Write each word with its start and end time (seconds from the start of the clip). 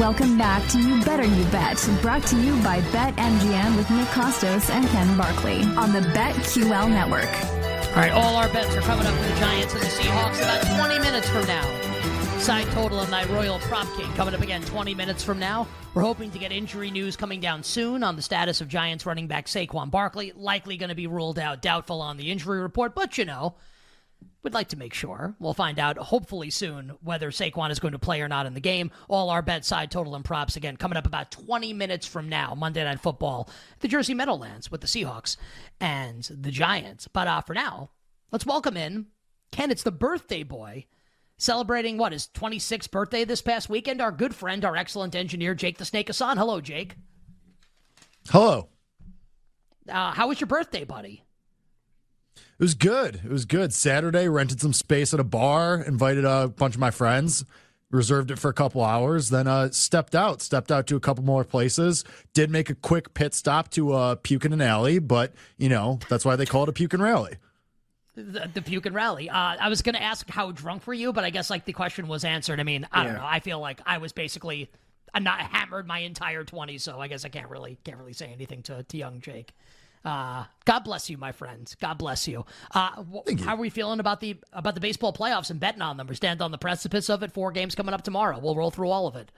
Welcome 0.00 0.38
back 0.38 0.66
to 0.70 0.80
You 0.80 1.04
Better 1.04 1.24
You 1.24 1.44
Bet, 1.50 1.76
brought 2.00 2.24
to 2.28 2.40
you 2.40 2.56
by 2.62 2.80
BetMGM 2.80 3.76
with 3.76 3.90
Nick 3.90 4.08
Kostos 4.08 4.70
and 4.70 4.88
Ken 4.88 5.18
Barkley 5.18 5.64
on 5.76 5.92
the 5.92 6.00
BetQL 6.00 6.88
network. 6.88 7.28
All 7.90 7.96
right, 7.96 8.10
all 8.10 8.36
our 8.36 8.48
bets 8.48 8.74
are 8.74 8.80
coming 8.80 9.06
up 9.06 9.14
for 9.14 9.28
the 9.28 9.38
Giants 9.38 9.74
and 9.74 9.82
the 9.82 9.86
Seahawks 9.88 10.38
about 10.38 10.88
20 10.88 10.98
minutes 10.98 11.28
from 11.28 11.46
now. 11.46 12.38
Side 12.38 12.66
total 12.68 13.00
of 13.00 13.10
my 13.10 13.26
Royal 13.26 13.58
Prop 13.58 13.86
King 13.94 14.10
coming 14.14 14.34
up 14.34 14.40
again 14.40 14.62
20 14.62 14.94
minutes 14.94 15.22
from 15.22 15.38
now. 15.38 15.68
We're 15.92 16.02
hoping 16.02 16.30
to 16.30 16.38
get 16.38 16.52
injury 16.52 16.90
news 16.90 17.14
coming 17.14 17.38
down 17.38 17.62
soon 17.62 18.02
on 18.02 18.16
the 18.16 18.22
status 18.22 18.62
of 18.62 18.68
Giants 18.68 19.04
running 19.04 19.26
back 19.26 19.44
Saquon 19.44 19.90
Barkley. 19.90 20.32
Likely 20.34 20.78
going 20.78 20.88
to 20.88 20.94
be 20.94 21.06
ruled 21.06 21.38
out, 21.38 21.60
doubtful 21.60 22.00
on 22.00 22.16
the 22.16 22.30
injury 22.30 22.60
report, 22.60 22.94
but 22.94 23.18
you 23.18 23.26
know, 23.26 23.56
We'd 24.42 24.54
like 24.54 24.68
to 24.68 24.76
make 24.76 24.92
sure. 24.92 25.36
We'll 25.38 25.54
find 25.54 25.78
out 25.78 25.96
hopefully 25.96 26.50
soon 26.50 26.96
whether 27.00 27.30
Saquon 27.30 27.70
is 27.70 27.78
going 27.78 27.92
to 27.92 27.98
play 27.98 28.20
or 28.22 28.28
not 28.28 28.46
in 28.46 28.54
the 28.54 28.60
game. 28.60 28.90
All 29.08 29.30
our 29.30 29.40
bet 29.40 29.64
side 29.64 29.90
total 29.92 30.16
and 30.16 30.24
props 30.24 30.56
again 30.56 30.76
coming 30.76 30.96
up 30.96 31.06
about 31.06 31.30
20 31.30 31.72
minutes 31.72 32.08
from 32.08 32.28
now, 32.28 32.54
Monday 32.56 32.82
Night 32.82 33.00
Football, 33.00 33.48
the 33.80 33.88
Jersey 33.88 34.14
Meadowlands 34.14 34.68
with 34.68 34.80
the 34.80 34.88
Seahawks 34.88 35.36
and 35.80 36.24
the 36.24 36.50
Giants. 36.50 37.06
But 37.06 37.28
uh, 37.28 37.40
for 37.42 37.54
now, 37.54 37.90
let's 38.32 38.44
welcome 38.44 38.76
in 38.76 39.06
Ken. 39.52 39.70
It's 39.70 39.84
the 39.84 39.92
birthday 39.92 40.42
boy 40.42 40.86
celebrating 41.38 41.96
what 41.96 42.12
his 42.12 42.28
26th 42.34 42.90
birthday 42.90 43.24
this 43.24 43.42
past 43.42 43.68
weekend. 43.68 44.00
Our 44.00 44.12
good 44.12 44.34
friend, 44.34 44.64
our 44.64 44.76
excellent 44.76 45.14
engineer, 45.14 45.54
Jake 45.54 45.78
the 45.78 45.84
Snake 45.84 46.08
Hasan. 46.08 46.36
Hello, 46.36 46.60
Jake. 46.60 46.96
Hello. 48.28 48.68
Uh, 49.88 50.12
how 50.12 50.28
was 50.28 50.40
your 50.40 50.48
birthday, 50.48 50.84
buddy? 50.84 51.24
It 52.36 52.62
was 52.62 52.74
good. 52.74 53.16
It 53.24 53.30
was 53.30 53.44
good. 53.44 53.72
Saturday, 53.72 54.28
rented 54.28 54.60
some 54.60 54.72
space 54.72 55.12
at 55.12 55.20
a 55.20 55.24
bar, 55.24 55.82
invited 55.82 56.24
a 56.24 56.48
bunch 56.48 56.74
of 56.74 56.80
my 56.80 56.90
friends, 56.90 57.44
reserved 57.90 58.30
it 58.30 58.38
for 58.38 58.48
a 58.48 58.54
couple 58.54 58.82
hours, 58.82 59.30
then 59.30 59.46
uh, 59.46 59.70
stepped 59.70 60.14
out, 60.14 60.40
stepped 60.40 60.70
out 60.70 60.86
to 60.86 60.96
a 60.96 61.00
couple 61.00 61.24
more 61.24 61.44
places. 61.44 62.04
Did 62.34 62.50
make 62.50 62.70
a 62.70 62.74
quick 62.74 63.14
pit 63.14 63.34
stop 63.34 63.70
to 63.70 63.92
uh, 63.92 64.14
Puke 64.16 64.44
in 64.44 64.52
an 64.52 64.60
alley, 64.60 64.98
but 64.98 65.32
you 65.58 65.68
know 65.68 65.98
that's 66.08 66.24
why 66.24 66.36
they 66.36 66.46
call 66.46 66.64
it 66.64 66.68
a 66.68 66.72
Puke 66.72 66.94
and 66.94 67.02
Rally. 67.02 67.36
The, 68.14 68.50
the 68.52 68.60
puke 68.60 68.84
and 68.84 68.94
rally. 68.94 69.30
Uh, 69.30 69.56
I 69.58 69.70
was 69.70 69.80
going 69.80 69.94
to 69.94 70.02
ask 70.02 70.28
how 70.28 70.50
drunk 70.52 70.86
were 70.86 70.92
you, 70.92 71.14
but 71.14 71.24
I 71.24 71.30
guess 71.30 71.48
like 71.48 71.64
the 71.64 71.72
question 71.72 72.08
was 72.08 72.24
answered. 72.24 72.60
I 72.60 72.62
mean, 72.62 72.86
I 72.92 73.04
don't 73.04 73.14
know. 73.14 73.24
I 73.24 73.40
feel 73.40 73.58
like 73.58 73.80
I 73.86 73.96
was 73.96 74.12
basically 74.12 74.68
I'm 75.14 75.24
not 75.24 75.40
hammered 75.40 75.86
my 75.86 76.00
entire 76.00 76.44
20s, 76.44 76.80
so 76.80 77.00
I 77.00 77.08
guess 77.08 77.24
I 77.24 77.28
can't 77.28 77.48
really 77.48 77.78
can't 77.84 77.98
really 77.98 78.12
say 78.12 78.32
anything 78.32 78.62
to, 78.64 78.82
to 78.82 78.96
young 78.96 79.20
Jake. 79.20 79.52
Uh, 80.04 80.44
God 80.64 80.80
bless 80.80 81.08
you, 81.08 81.16
my 81.16 81.32
friends. 81.32 81.76
God 81.76 81.98
bless 81.98 82.26
you. 82.26 82.44
Uh, 82.72 83.02
wh- 83.04 83.30
you. 83.30 83.44
How 83.44 83.54
are 83.54 83.60
we 83.60 83.70
feeling 83.70 84.00
about 84.00 84.20
the 84.20 84.36
about 84.52 84.74
the 84.74 84.80
baseball 84.80 85.12
playoffs 85.12 85.50
and 85.50 85.60
betting 85.60 85.82
on 85.82 85.96
them? 85.96 86.06
We 86.06 86.14
stand 86.16 86.42
on 86.42 86.50
the 86.50 86.58
precipice 86.58 87.08
of 87.08 87.22
it. 87.22 87.32
Four 87.32 87.52
games 87.52 87.74
coming 87.74 87.94
up 87.94 88.02
tomorrow. 88.02 88.38
We'll 88.38 88.56
roll 88.56 88.70
through 88.70 88.88
all 88.88 89.06
of 89.06 89.16
it. 89.16 89.30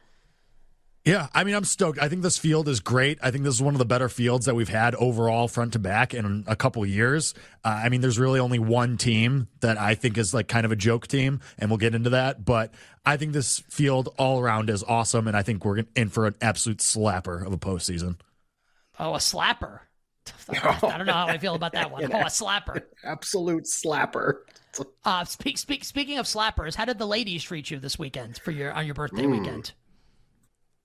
Yeah, 1.04 1.26
I 1.34 1.44
mean, 1.44 1.54
I'm 1.54 1.64
stoked. 1.64 1.98
I 2.00 2.08
think 2.08 2.22
this 2.22 2.38
field 2.38 2.66
is 2.66 2.80
great. 2.80 3.18
I 3.22 3.30
think 3.30 3.44
this 3.44 3.54
is 3.54 3.60
one 3.60 3.74
of 3.74 3.78
the 3.78 3.84
better 3.84 4.08
fields 4.08 4.46
that 4.46 4.54
we've 4.54 4.70
had 4.70 4.94
overall, 4.94 5.48
front 5.48 5.74
to 5.74 5.78
back, 5.78 6.14
in 6.14 6.44
a 6.46 6.56
couple 6.56 6.84
years. 6.86 7.34
Uh, 7.62 7.78
I 7.84 7.90
mean, 7.90 8.00
there's 8.00 8.18
really 8.18 8.40
only 8.40 8.58
one 8.58 8.96
team 8.96 9.48
that 9.60 9.78
I 9.78 9.96
think 9.96 10.16
is 10.16 10.32
like 10.32 10.48
kind 10.48 10.64
of 10.64 10.72
a 10.72 10.76
joke 10.76 11.06
team, 11.06 11.40
and 11.58 11.68
we'll 11.68 11.76
get 11.76 11.94
into 11.94 12.08
that. 12.10 12.46
But 12.46 12.72
I 13.04 13.18
think 13.18 13.34
this 13.34 13.58
field 13.68 14.14
all 14.18 14.40
around 14.40 14.70
is 14.70 14.82
awesome, 14.82 15.28
and 15.28 15.36
I 15.36 15.42
think 15.42 15.62
we're 15.62 15.84
in 15.94 16.08
for 16.08 16.26
an 16.26 16.36
absolute 16.40 16.78
slapper 16.78 17.46
of 17.46 17.52
a 17.52 17.58
postseason. 17.58 18.16
Oh, 18.98 19.14
a 19.14 19.18
slapper. 19.18 19.80
I 20.48 20.96
don't 20.96 21.06
know 21.06 21.12
how 21.12 21.26
I 21.26 21.38
feel 21.38 21.54
about 21.54 21.72
that 21.72 21.90
one. 21.90 22.04
Oh, 22.12 22.20
a 22.20 22.24
slapper. 22.24 22.82
absolute 23.02 23.64
slapper. 23.64 24.38
Uh, 25.04 25.24
speak, 25.24 25.56
speak, 25.58 25.84
speaking 25.84 26.18
of 26.18 26.26
slappers, 26.26 26.74
how 26.74 26.84
did 26.84 26.98
the 26.98 27.06
ladies 27.06 27.42
treat 27.44 27.70
you 27.70 27.78
this 27.78 27.98
weekend 27.98 28.38
for 28.38 28.50
your 28.50 28.72
on 28.72 28.86
your 28.86 28.94
birthday 28.94 29.26
weekend? 29.26 29.72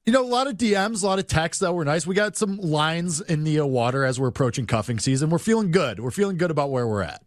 You 0.06 0.14
know, 0.14 0.24
a 0.24 0.28
lot 0.28 0.48
of 0.48 0.58
DMs, 0.58 1.04
a 1.04 1.06
lot 1.06 1.20
of 1.20 1.28
texts 1.28 1.62
that 1.62 1.74
were 1.74 1.86
nice. 1.86 2.08
We 2.08 2.16
got 2.16 2.38
some 2.38 2.58
lines 2.58 3.22
in 3.22 3.44
the 3.44 3.60
uh, 3.60 3.66
water 3.66 4.06
as 4.06 4.20
we're 4.20 4.28
approaching 4.28 4.66
cuffing 4.66 4.98
season. 5.00 5.30
We're 5.30 5.38
feeling 5.40 5.72
good. 5.72 6.00
We're 6.00 6.12
feeling 6.12 6.38
good 6.38 6.52
about 6.52 6.72
where 6.72 6.88
we're 6.88 7.02
at. 7.04 7.22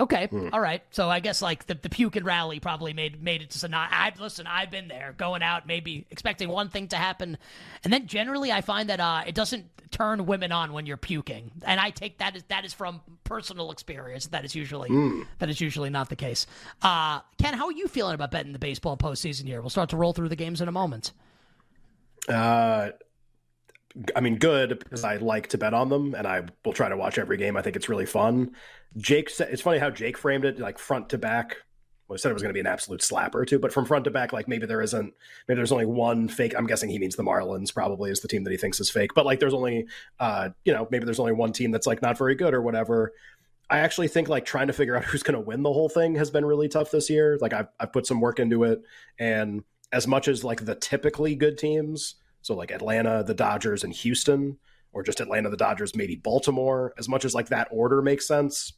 Okay, 0.00 0.28
all 0.52 0.60
right. 0.60 0.82
So 0.90 1.10
I 1.10 1.20
guess 1.20 1.42
like 1.42 1.66
the, 1.66 1.74
the 1.74 1.90
puke 1.90 2.16
and 2.16 2.24
rally 2.24 2.60
probably 2.60 2.94
made 2.94 3.22
made 3.22 3.42
it 3.42 3.50
to 3.50 3.68
not. 3.68 3.90
I 3.92 4.10
listen. 4.18 4.46
I've 4.46 4.70
been 4.70 4.88
there, 4.88 5.14
going 5.16 5.42
out, 5.42 5.66
maybe 5.66 6.06
expecting 6.10 6.48
one 6.48 6.70
thing 6.70 6.88
to 6.88 6.96
happen, 6.96 7.36
and 7.84 7.92
then 7.92 8.06
generally 8.06 8.50
I 8.50 8.62
find 8.62 8.88
that 8.88 9.00
uh, 9.00 9.22
it 9.26 9.34
doesn't 9.34 9.66
turn 9.90 10.24
women 10.24 10.50
on 10.50 10.72
when 10.72 10.86
you're 10.86 10.96
puking, 10.96 11.52
and 11.66 11.78
I 11.78 11.90
take 11.90 12.18
that 12.18 12.34
as 12.34 12.42
that 12.44 12.64
is 12.64 12.72
from 12.72 13.02
personal 13.24 13.70
experience. 13.70 14.28
That 14.28 14.46
is 14.46 14.54
usually 14.54 14.88
that 15.40 15.50
is 15.50 15.60
usually 15.60 15.90
not 15.90 16.08
the 16.08 16.16
case. 16.16 16.46
Uh, 16.80 17.20
Ken, 17.36 17.52
how 17.52 17.66
are 17.66 17.72
you 17.72 17.86
feeling 17.86 18.14
about 18.14 18.30
betting 18.30 18.54
the 18.54 18.58
baseball 18.58 18.96
postseason 18.96 19.44
here? 19.44 19.60
We'll 19.60 19.70
start 19.70 19.90
to 19.90 19.98
roll 19.98 20.14
through 20.14 20.30
the 20.30 20.36
games 20.36 20.62
in 20.62 20.68
a 20.68 20.72
moment. 20.72 21.12
Uh, 22.28 22.90
I 24.16 24.20
mean, 24.20 24.36
good 24.38 24.78
because 24.78 25.04
I 25.04 25.16
like 25.16 25.48
to 25.48 25.58
bet 25.58 25.74
on 25.74 25.88
them, 25.88 26.14
and 26.14 26.26
I 26.26 26.44
will 26.64 26.72
try 26.72 26.88
to 26.88 26.96
watch 26.96 27.18
every 27.18 27.36
game. 27.36 27.56
I 27.56 27.62
think 27.62 27.76
it's 27.76 27.88
really 27.88 28.06
fun. 28.06 28.52
Jake, 28.96 29.30
said, 29.30 29.48
it's 29.50 29.62
funny 29.62 29.78
how 29.78 29.90
Jake 29.90 30.16
framed 30.16 30.44
it, 30.44 30.58
like 30.58 30.78
front 30.78 31.10
to 31.10 31.18
back. 31.18 31.56
Well, 32.08 32.16
he 32.16 32.20
said 32.20 32.30
it 32.30 32.34
was 32.34 32.42
going 32.42 32.50
to 32.50 32.54
be 32.54 32.60
an 32.60 32.66
absolute 32.66 33.00
slapper 33.00 33.46
too, 33.46 33.58
but 33.58 33.72
from 33.72 33.86
front 33.86 34.04
to 34.04 34.10
back, 34.10 34.32
like 34.32 34.48
maybe 34.48 34.66
there 34.66 34.82
isn't. 34.82 35.14
Maybe 35.48 35.56
there's 35.56 35.72
only 35.72 35.86
one 35.86 36.28
fake. 36.28 36.54
I'm 36.56 36.66
guessing 36.66 36.90
he 36.90 36.98
means 36.98 37.16
the 37.16 37.22
Marlins. 37.22 37.72
Probably 37.72 38.10
is 38.10 38.20
the 38.20 38.28
team 38.28 38.44
that 38.44 38.50
he 38.50 38.56
thinks 38.56 38.80
is 38.80 38.90
fake. 38.90 39.12
But 39.14 39.26
like, 39.26 39.40
there's 39.40 39.54
only, 39.54 39.86
uh, 40.20 40.50
you 40.64 40.72
know, 40.72 40.88
maybe 40.90 41.04
there's 41.04 41.20
only 41.20 41.32
one 41.32 41.52
team 41.52 41.70
that's 41.70 41.86
like 41.86 42.02
not 42.02 42.18
very 42.18 42.34
good 42.34 42.54
or 42.54 42.62
whatever. 42.62 43.12
I 43.70 43.78
actually 43.78 44.08
think 44.08 44.28
like 44.28 44.44
trying 44.44 44.66
to 44.66 44.72
figure 44.72 44.96
out 44.96 45.04
who's 45.06 45.22
going 45.22 45.34
to 45.34 45.40
win 45.40 45.62
the 45.62 45.72
whole 45.72 45.88
thing 45.88 46.14
has 46.16 46.30
been 46.30 46.44
really 46.44 46.68
tough 46.68 46.90
this 46.90 47.08
year. 47.08 47.38
Like 47.40 47.52
I've, 47.52 47.68
I've 47.80 47.92
put 47.92 48.06
some 48.06 48.20
work 48.20 48.38
into 48.38 48.64
it, 48.64 48.82
and 49.18 49.64
as 49.92 50.06
much 50.06 50.28
as 50.28 50.42
like 50.42 50.64
the 50.64 50.74
typically 50.74 51.34
good 51.34 51.58
teams, 51.58 52.16
so 52.42 52.54
like 52.54 52.70
Atlanta, 52.70 53.24
the 53.24 53.34
Dodgers, 53.34 53.84
and 53.84 53.92
Houston, 53.92 54.58
or 54.92 55.02
just 55.02 55.20
Atlanta, 55.20 55.48
the 55.48 55.56
Dodgers, 55.56 55.96
maybe 55.96 56.16
Baltimore, 56.16 56.92
as 56.98 57.08
much 57.08 57.24
as 57.24 57.34
like 57.34 57.48
that 57.48 57.68
order 57.70 58.02
makes 58.02 58.28
sense, 58.28 58.74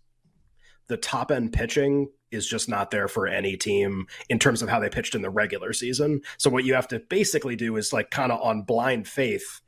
the 0.86 0.96
top 0.96 1.30
end 1.30 1.52
pitching 1.52 2.08
is 2.30 2.46
just 2.46 2.68
not 2.68 2.90
there 2.90 3.08
for 3.08 3.26
any 3.26 3.56
team 3.56 4.06
in 4.28 4.38
terms 4.38 4.60
of 4.60 4.68
how 4.68 4.78
they 4.78 4.88
pitched 4.88 5.14
in 5.14 5.22
the 5.22 5.30
regular 5.30 5.72
season. 5.72 6.20
So 6.36 6.50
what 6.50 6.64
you 6.64 6.74
have 6.74 6.88
to 6.88 7.00
basically 7.00 7.56
do 7.56 7.76
is 7.76 7.92
like 7.92 8.10
kind 8.10 8.30
of 8.30 8.40
on 8.40 8.62
blind 8.62 9.08
faith 9.08 9.60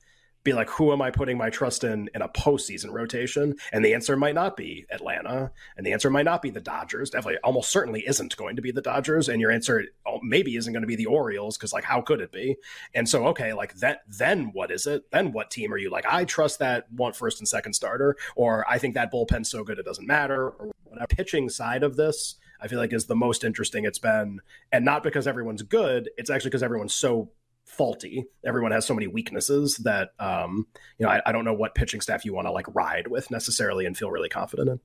be 0.47 0.55
like, 0.55 0.71
who 0.71 0.93
am 0.93 1.03
I 1.03 1.11
putting 1.11 1.37
my 1.37 1.51
trust 1.51 1.85
in 1.85 2.09
in 2.15 2.23
a 2.23 2.29
postseason 2.31 2.91
rotation? 2.93 3.55
And 3.73 3.85
the 3.85 3.93
answer 3.93 4.17
might 4.17 4.35
not 4.35 4.57
be 4.57 4.87
Atlanta, 4.91 5.53
and 5.77 5.87
the 5.87 5.93
answer 5.93 6.09
might 6.09 6.25
not 6.25 6.41
be 6.41 6.49
the 6.49 6.61
Dodgers. 6.61 7.11
Definitely, 7.11 7.41
almost 7.45 7.71
certainly 7.71 8.07
isn't 8.07 8.37
going 8.37 8.57
to 8.57 8.63
be 8.63 8.71
the 8.71 8.81
Dodgers. 8.81 9.29
And 9.29 9.41
your 9.41 9.51
answer 9.51 9.85
oh, 10.07 10.21
maybe 10.23 10.57
isn't 10.57 10.73
going 10.73 10.83
to 10.83 10.87
be 10.87 10.97
the 10.97 11.07
Orioles 11.07 11.59
because, 11.59 11.75
like, 11.75 11.85
how 11.85 12.01
could 12.01 12.21
it 12.23 12.33
be? 12.33 12.57
And 12.95 13.07
so, 13.07 13.27
okay, 13.27 13.53
like 13.53 13.75
that. 13.75 14.01
Then 14.09 14.53
what 14.53 14.71
is 14.71 14.87
it? 14.87 15.11
Then 15.11 15.33
what 15.33 15.51
team 15.51 15.73
are 15.73 15.79
you 15.79 15.91
like? 15.91 16.07
I 16.07 16.25
trust 16.25 16.61
that 16.61 16.91
one 16.91 17.13
first 17.13 17.41
and 17.41 17.49
second 17.49 17.75
starter, 17.75 18.17
or 18.37 18.65
I 18.69 18.79
think 18.79 18.95
that 18.95 19.13
bullpen's 19.13 19.51
so 19.51 19.65
good 19.65 19.79
it 19.79 19.85
doesn't 19.85 20.07
matter, 20.07 20.51
or 20.51 20.73
whatever. 20.85 21.07
Pitching 21.09 21.49
side 21.49 21.83
of 21.83 21.97
this. 21.97 22.37
I 22.59 22.69
feel 22.69 22.79
like 22.79 22.93
is 22.93 23.05
the 23.05 23.15
most 23.15 23.45
interesting 23.45 23.85
it's 23.85 23.99
been, 23.99 24.41
and 24.73 24.85
not 24.85 25.03
because 25.03 25.27
everyone's 25.27 25.63
good. 25.63 26.09
It's 26.17 26.31
actually 26.31 26.51
because 26.51 26.63
everyone's 26.63 26.95
so 26.95 27.31
faulty. 27.67 28.25
Everyone 28.45 28.73
has 28.73 28.87
so 28.87 28.95
many 28.95 29.07
weaknesses 29.07 29.77
that 29.79 30.11
um, 30.19 30.67
you 30.99 31.05
know 31.05 31.13
I, 31.13 31.21
I 31.27 31.33
don't 31.33 31.45
know 31.45 31.55
what 31.55 31.75
pitching 31.75 32.01
staff 32.01 32.25
you 32.25 32.33
want 32.33 32.47
to 32.47 32.53
like 32.53 32.73
ride 32.75 33.09
with 33.09 33.31
necessarily 33.31 33.85
and 33.85 33.97
feel 33.97 34.11
really 34.11 34.29
confident 34.29 34.69
in. 34.71 34.81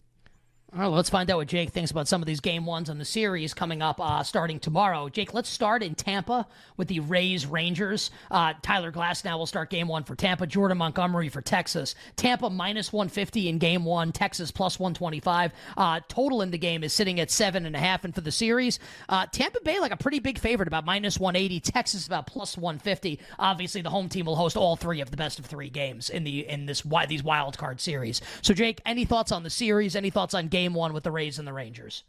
All 0.73 0.79
right, 0.79 0.88
let's 0.88 1.09
find 1.09 1.29
out 1.29 1.35
what 1.35 1.50
Jake 1.50 1.71
thinks 1.71 1.91
about 1.91 2.07
some 2.07 2.21
of 2.21 2.25
these 2.25 2.39
game 2.39 2.65
ones 2.65 2.89
on 2.89 2.97
the 2.97 3.03
series 3.03 3.53
coming 3.53 3.81
up 3.81 4.00
uh, 4.00 4.23
starting 4.23 4.57
tomorrow. 4.57 5.09
Jake, 5.09 5.33
let's 5.33 5.50
start 5.50 5.83
in 5.83 5.95
Tampa 5.95 6.47
with 6.77 6.88
the 6.88 7.01
Rays 7.01 7.45
Rangers. 7.45 8.09
Uh, 8.31 8.53
Tyler 8.62 8.89
Glasnow 8.89 9.38
will 9.38 9.45
start 9.45 9.69
game 9.69 9.89
one 9.89 10.06
for 10.06 10.15
Tampa, 10.15 10.47
Jordan 10.47 10.77
Montgomery 10.77 11.27
for 11.27 11.41
Texas. 11.41 11.94
Tampa 12.15 12.50
minus 12.50 12.94
150 12.94 13.50
in 13.50 13.57
game 13.57 13.83
one, 13.83 14.13
Texas 14.13 14.50
plus 14.50 14.79
125. 14.79 15.51
Uh, 15.75 16.00
total 16.07 16.41
in 16.41 16.51
the 16.51 16.57
game 16.57 16.85
is 16.85 16.94
sitting 16.94 17.19
at 17.19 17.29
seven 17.29 17.65
and 17.65 17.75
a 17.75 17.79
half. 17.79 18.06
And 18.06 18.15
for 18.15 18.21
the 18.21 18.31
series, 18.31 18.79
uh, 19.09 19.25
Tampa 19.29 19.59
Bay 19.65 19.77
like 19.81 19.91
a 19.91 19.97
pretty 19.97 20.19
big 20.19 20.39
favorite, 20.39 20.69
about 20.69 20.85
minus 20.85 21.19
180. 21.19 21.59
Texas 21.59 22.07
about 22.07 22.27
plus 22.27 22.57
150. 22.57 23.19
Obviously, 23.38 23.81
the 23.81 23.89
home 23.89 24.07
team 24.07 24.25
will 24.25 24.38
host 24.38 24.56
all 24.56 24.77
three 24.77 25.01
of 25.01 25.12
the 25.12 25.17
best 25.17 25.38
of 25.38 25.45
three 25.45 25.69
games 25.69 26.09
in 26.09 26.24
the 26.24 26.47
in 26.47 26.65
this 26.65 26.81
these 27.09 27.24
wild 27.24 27.57
card 27.57 27.81
series. 27.81 28.21
So, 28.41 28.53
Jake, 28.53 28.79
any 28.85 29.03
thoughts 29.03 29.33
on 29.33 29.44
the 29.44 29.50
series? 29.50 29.97
Any 29.97 30.09
thoughts 30.09 30.33
on 30.33 30.47
game? 30.47 30.60
Game 30.61 30.73
one 30.75 30.93
with 30.93 31.03
the 31.03 31.11
Rays 31.11 31.39
and 31.39 31.47
the 31.47 31.53
Rangers. 31.53 32.03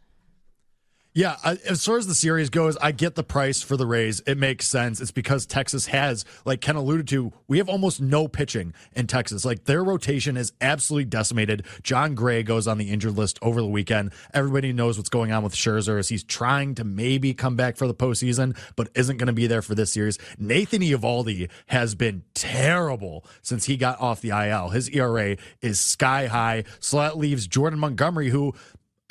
Yeah, 1.14 1.37
as 1.44 1.85
far 1.85 1.99
as 1.99 2.06
the 2.06 2.14
series 2.14 2.49
goes, 2.49 2.79
I 2.79 2.91
get 2.93 3.17
the 3.17 3.23
price 3.23 3.61
for 3.61 3.76
the 3.76 3.85
Rays. 3.85 4.23
It 4.26 4.38
makes 4.38 4.67
sense. 4.67 4.99
It's 4.99 5.11
because 5.11 5.44
Texas 5.44 5.85
has, 5.88 6.25
like 6.47 6.62
Ken 6.62 6.75
alluded 6.75 7.06
to, 7.09 7.35
we 7.49 7.59
have 7.59 7.69
almost 7.69 8.00
no 8.00 8.29
pitching 8.29 8.73
in 8.94 9.06
Texas. 9.09 9.44
Like 9.44 9.64
their 9.64 9.85
rotation 9.85 10.38
is 10.38 10.55
absolutely 10.62 11.05
decimated. 11.05 11.67
Jon 11.82 12.14
Gray 12.14 12.43
goes 12.43 12.67
on 12.67 12.79
the 12.79 12.88
injured 12.88 13.14
list 13.19 13.38
over 13.43 13.61
the 13.61 13.69
weekend. 13.69 14.14
Everybody 14.32 14.73
knows 14.73 14.97
what's 14.97 15.11
going 15.11 15.32
on 15.32 15.43
with 15.43 15.55
Scherzer 15.55 15.99
as 15.99 16.09
he's 16.09 16.25
trying 16.25 16.75
to 16.76 16.85
maybe 16.85 17.35
come 17.35 17.56
back 17.56 17.76
for 17.76 17.87
the 17.87 17.94
postseason, 17.94 18.56
but 18.75 18.88
isn't 18.94 19.19
going 19.19 19.26
to 19.26 19.35
be 19.35 19.47
there 19.47 19.61
for 19.61 19.75
this 19.75 19.93
series. 19.93 20.19
Nathan 20.38 20.81
Eovaldi 20.81 21.50
has 21.67 21.94
been 21.94 22.23
terrible 22.32 23.26
since 23.43 23.67
he 23.67 23.76
got 23.76 24.00
off 24.00 24.23
the 24.23 24.31
IL. 24.31 24.70
His 24.70 24.88
ERA 24.88 25.37
is 25.61 25.79
sky 25.79 26.26
high. 26.26 26.65
So 26.81 26.97
that 26.97 27.19
leaves 27.19 27.47
Jordan 27.47 27.79
Montgomery, 27.79 28.31
who 28.31 28.55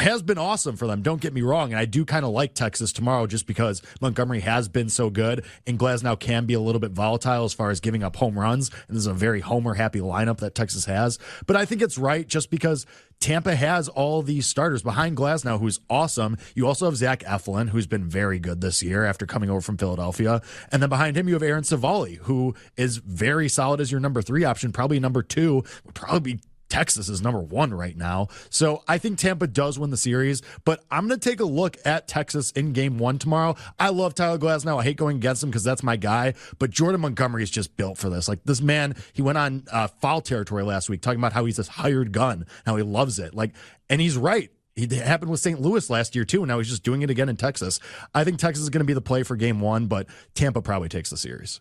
has 0.02 0.22
been 0.22 0.38
awesome 0.38 0.76
for 0.76 0.88
them. 0.88 1.02
Don't 1.02 1.22
get 1.22 1.34
me 1.34 1.42
wrong. 1.42 1.72
And 1.72 1.80
I 1.80 1.86
do 1.86 2.06
kind 2.06 2.26
of 2.26 2.32
like 2.32 2.54
Texas 2.54 2.92
tomorrow 2.92 3.28
just 3.28 3.48
because 3.48 3.82
Montgomery 4.02 4.42
has 4.42 4.68
been 4.68 4.90
so 4.90 5.10
good 5.10 5.46
and 5.66 5.80
Glasnow 5.80 6.20
can 6.20 6.46
be 6.46 6.54
a 6.54 6.60
little 6.60 6.82
bit 6.82 6.92
volatile 6.92 7.46
as 7.46 7.54
far 7.54 7.70
as 7.70 7.80
giving 7.80 8.04
up 8.04 8.16
home 8.16 8.38
runs. 8.38 8.70
And 8.88 8.98
this 8.98 9.02
is 9.02 9.08
a 9.08 9.14
very 9.14 9.40
homer 9.40 9.76
happy 9.76 10.00
lineup 10.00 10.38
that 10.40 10.56
Texas 10.56 10.86
has. 10.86 11.20
But 11.46 11.56
I 11.56 11.66
think 11.66 11.82
it's 11.82 11.98
right 11.98 12.28
just 12.28 12.50
because 12.50 12.86
Tampa 13.22 13.56
has 13.56 13.88
all 13.88 14.24
these 14.24 14.48
starters 14.48 14.82
behind 14.82 15.16
Glasnow, 15.16 15.60
who's 15.60 15.80
awesome. 15.90 16.38
You 16.56 16.66
also 16.66 16.86
have 16.86 16.96
Zach 16.98 17.22
Eflin, 17.22 17.70
who's 17.70 17.86
been 17.86 18.10
very 18.10 18.40
good 18.40 18.62
this 18.62 18.82
year 18.82 19.06
after 19.06 19.28
coming 19.28 19.50
over 19.50 19.62
from 19.62 19.78
Philadelphia. 19.78 20.42
And 20.72 20.82
then 20.82 20.90
behind 20.90 21.16
him, 21.16 21.28
you 21.28 21.36
have 21.36 21.44
Aaron 21.44 21.64
Civale, 21.64 22.18
who 22.24 22.56
is 22.76 22.98
very 22.98 23.48
solid 23.48 23.80
as 23.80 23.92
your 23.92 24.02
number 24.02 24.24
three 24.24 24.44
option, 24.44 24.72
probably 24.72 25.00
number 25.00 25.22
two, 25.22 25.64
would 25.86 25.94
probably 25.94 26.34
be 26.34 26.42
Texas 26.72 27.10
is 27.10 27.22
number 27.22 27.42
one 27.42 27.74
right 27.74 27.98
now. 27.98 28.30
So 28.50 28.82
I 28.88 28.98
think 28.98 29.20
Tampa 29.20 29.46
does 29.46 29.78
win 29.78 29.90
the 29.90 29.98
series, 29.98 30.42
but 30.64 30.82
I'm 30.90 31.08
going 31.08 31.20
to 31.20 31.30
take 31.30 31.42
a 31.42 31.46
look 31.46 31.76
at 31.86 32.08
Texas 32.08 32.52
in 32.52 32.72
game 32.72 32.98
one 32.98 33.20
tomorrow. 33.20 33.58
I 33.78 33.90
love 33.90 34.16
Tyler 34.16 34.38
Glasnow. 34.38 34.80
I 34.80 34.84
hate 34.84 34.96
going 34.96 35.18
against 35.18 35.44
him 35.44 35.50
because 35.50 35.66
that's 35.66 35.84
my 35.84 35.98
guy, 35.98 36.34
but 36.60 36.70
Jordan 36.70 37.02
Montgomery 37.02 37.44
is 37.44 37.52
just 37.52 37.76
built 37.76 37.98
for 37.98 38.10
this. 38.10 38.30
Like 38.30 38.46
this 38.46 38.62
man, 38.62 38.96
he 39.12 39.22
went 39.22 39.38
on 39.38 39.66
uh, 39.70 39.88
foul 39.88 40.22
territory 40.22 40.64
last 40.64 40.90
week 40.90 41.02
talking 41.02 41.20
about 41.20 41.34
how 41.34 41.44
he's 41.44 41.58
this 41.58 41.68
hired 41.68 42.14
gun, 42.14 42.46
how 42.66 42.78
he 42.78 42.84
loves 42.84 43.20
it. 43.20 43.36
Like, 43.36 43.52
and 43.90 44.00
he's 44.00 44.16
right. 44.16 44.50
It 44.78 44.94
happened 44.94 45.30
with 45.30 45.42
St. 45.42 45.60
Louis 45.60 45.90
last 45.90 46.16
year 46.16 46.24
too, 46.24 46.42
and 46.42 46.48
now 46.48 46.58
he's 46.60 46.70
just 46.70 46.84
doing 46.84 47.02
it 47.02 47.10
again 47.10 47.28
in 47.28 47.36
Texas. 47.36 47.82
I 48.16 48.24
think 48.24 48.40
Texas 48.40 48.64
is 48.64 48.70
going 48.70 48.80
to 48.80 48.86
be 48.86 48.94
the 48.94 49.02
play 49.02 49.24
for 49.24 49.36
game 49.36 49.60
one, 49.60 49.88
but 49.88 50.08
Tampa 50.36 50.62
probably 50.62 50.88
takes 50.88 51.10
the 51.10 51.18
series. 51.18 51.60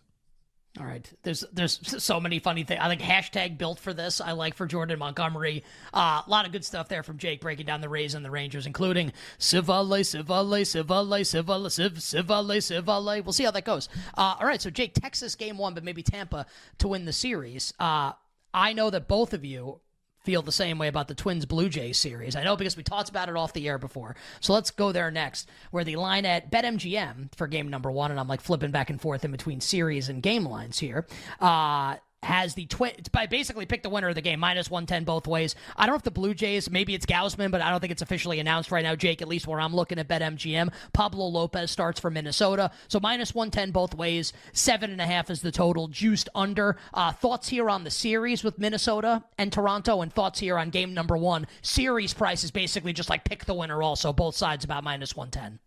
All 0.79 0.85
right. 0.85 1.09
There's 1.23 1.43
there's 1.51 2.01
so 2.01 2.21
many 2.21 2.39
funny 2.39 2.63
things. 2.63 2.79
I 2.81 2.87
think 2.87 3.01
hashtag 3.01 3.57
built 3.57 3.77
for 3.77 3.93
this. 3.93 4.21
I 4.21 4.31
like 4.31 4.55
for 4.55 4.65
Jordan 4.65 4.99
Montgomery. 4.99 5.65
Uh, 5.93 6.21
a 6.25 6.29
lot 6.29 6.45
of 6.45 6.53
good 6.53 6.63
stuff 6.63 6.87
there 6.87 7.03
from 7.03 7.17
Jake 7.17 7.41
breaking 7.41 7.65
down 7.65 7.81
the 7.81 7.89
Rays 7.89 8.13
and 8.13 8.23
the 8.23 8.31
Rangers, 8.31 8.65
including 8.65 9.11
Civale, 9.37 9.99
Civale, 10.05 10.61
Civale, 10.65 11.25
Civale, 11.25 11.69
Civ, 11.69 11.93
Civale, 12.01 12.61
Civale. 12.61 13.21
We'll 13.21 13.33
see 13.33 13.43
how 13.43 13.51
that 13.51 13.65
goes. 13.65 13.89
Uh, 14.17 14.35
all 14.39 14.47
right. 14.47 14.61
So 14.61 14.69
Jake, 14.69 14.93
Texas 14.93 15.35
game 15.35 15.57
one, 15.57 15.73
but 15.73 15.83
maybe 15.83 16.03
Tampa 16.03 16.45
to 16.77 16.87
win 16.87 17.03
the 17.03 17.13
series. 17.13 17.73
Uh, 17.77 18.13
I 18.53 18.71
know 18.71 18.89
that 18.91 19.09
both 19.09 19.33
of 19.33 19.43
you 19.43 19.81
feel 20.23 20.41
the 20.41 20.51
same 20.51 20.77
way 20.77 20.87
about 20.87 21.07
the 21.07 21.15
Twins 21.15 21.45
Blue 21.45 21.69
Jays 21.69 21.97
series. 21.97 22.35
I 22.35 22.43
know 22.43 22.55
because 22.55 22.77
we 22.77 22.83
talked 22.83 23.09
about 23.09 23.29
it 23.29 23.35
off 23.35 23.53
the 23.53 23.67
air 23.67 23.77
before. 23.77 24.15
So 24.39 24.53
let's 24.53 24.71
go 24.71 24.91
there 24.91 25.11
next, 25.11 25.49
where 25.71 25.83
the 25.83 25.95
line 25.95 26.25
at 26.25 26.51
BetMGM 26.51 27.35
for 27.35 27.47
game 27.47 27.69
number 27.69 27.91
one, 27.91 28.11
and 28.11 28.19
I'm 28.19 28.27
like 28.27 28.41
flipping 28.41 28.71
back 28.71 28.89
and 28.89 29.01
forth 29.01 29.25
in 29.25 29.31
between 29.31 29.61
series 29.61 30.09
and 30.09 30.21
game 30.21 30.45
lines 30.45 30.79
here. 30.79 31.07
Uh, 31.39 31.95
has 32.23 32.53
the 32.53 32.67
twin 32.67 32.93
by 33.11 33.25
basically 33.25 33.65
pick 33.65 33.81
the 33.81 33.89
winner 33.89 34.09
of 34.09 34.15
the 34.15 34.21
game 34.21 34.39
minus 34.39 34.69
110 34.69 35.05
both 35.05 35.27
ways. 35.27 35.55
I 35.75 35.85
don't 35.85 35.93
know 35.93 35.97
if 35.97 36.03
the 36.03 36.11
blue 36.11 36.35
jays 36.35 36.69
maybe 36.69 36.93
it's 36.93 37.05
gausman 37.05 37.49
but 37.49 37.61
i 37.61 37.69
don't 37.69 37.79
think 37.79 37.91
it's 37.91 38.03
officially 38.03 38.39
announced 38.39 38.71
right 38.71 38.83
now 38.83 38.95
jake 38.95 39.21
at 39.21 39.27
least 39.27 39.47
where 39.47 39.59
i'm 39.59 39.75
looking 39.75 39.97
at 39.97 40.07
betmgm. 40.07 40.71
Pablo 40.93 41.25
lopez 41.25 41.71
starts 41.71 41.99
for 41.99 42.11
minnesota. 42.11 42.71
So 42.87 42.99
minus 42.99 43.33
110 43.33 43.71
both 43.71 43.95
ways. 43.95 44.33
Seven 44.53 44.91
and 44.91 45.01
a 45.01 45.05
half 45.05 45.29
is 45.31 45.41
the 45.41 45.51
total 45.51 45.87
juiced 45.87 46.29
under. 46.35 46.77
Uh, 46.93 47.11
thoughts 47.11 47.49
here 47.49 47.69
on 47.69 47.83
the 47.83 47.91
series 47.91 48.43
with 48.43 48.59
minnesota 48.59 49.23
and 49.39 49.51
toronto 49.51 50.01
and 50.01 50.13
thoughts 50.13 50.39
here 50.39 50.59
on 50.59 50.69
game 50.69 50.93
number 50.93 51.17
one. 51.17 51.47
Series 51.63 52.13
price 52.13 52.43
is 52.43 52.51
basically 52.51 52.93
just 52.93 53.09
like 53.09 53.23
pick 53.23 53.45
the 53.45 53.53
winner 53.53 53.81
also 53.81 54.13
both 54.13 54.35
sides 54.35 54.63
about 54.63 54.83
minus 54.83 55.15
110 55.15 55.59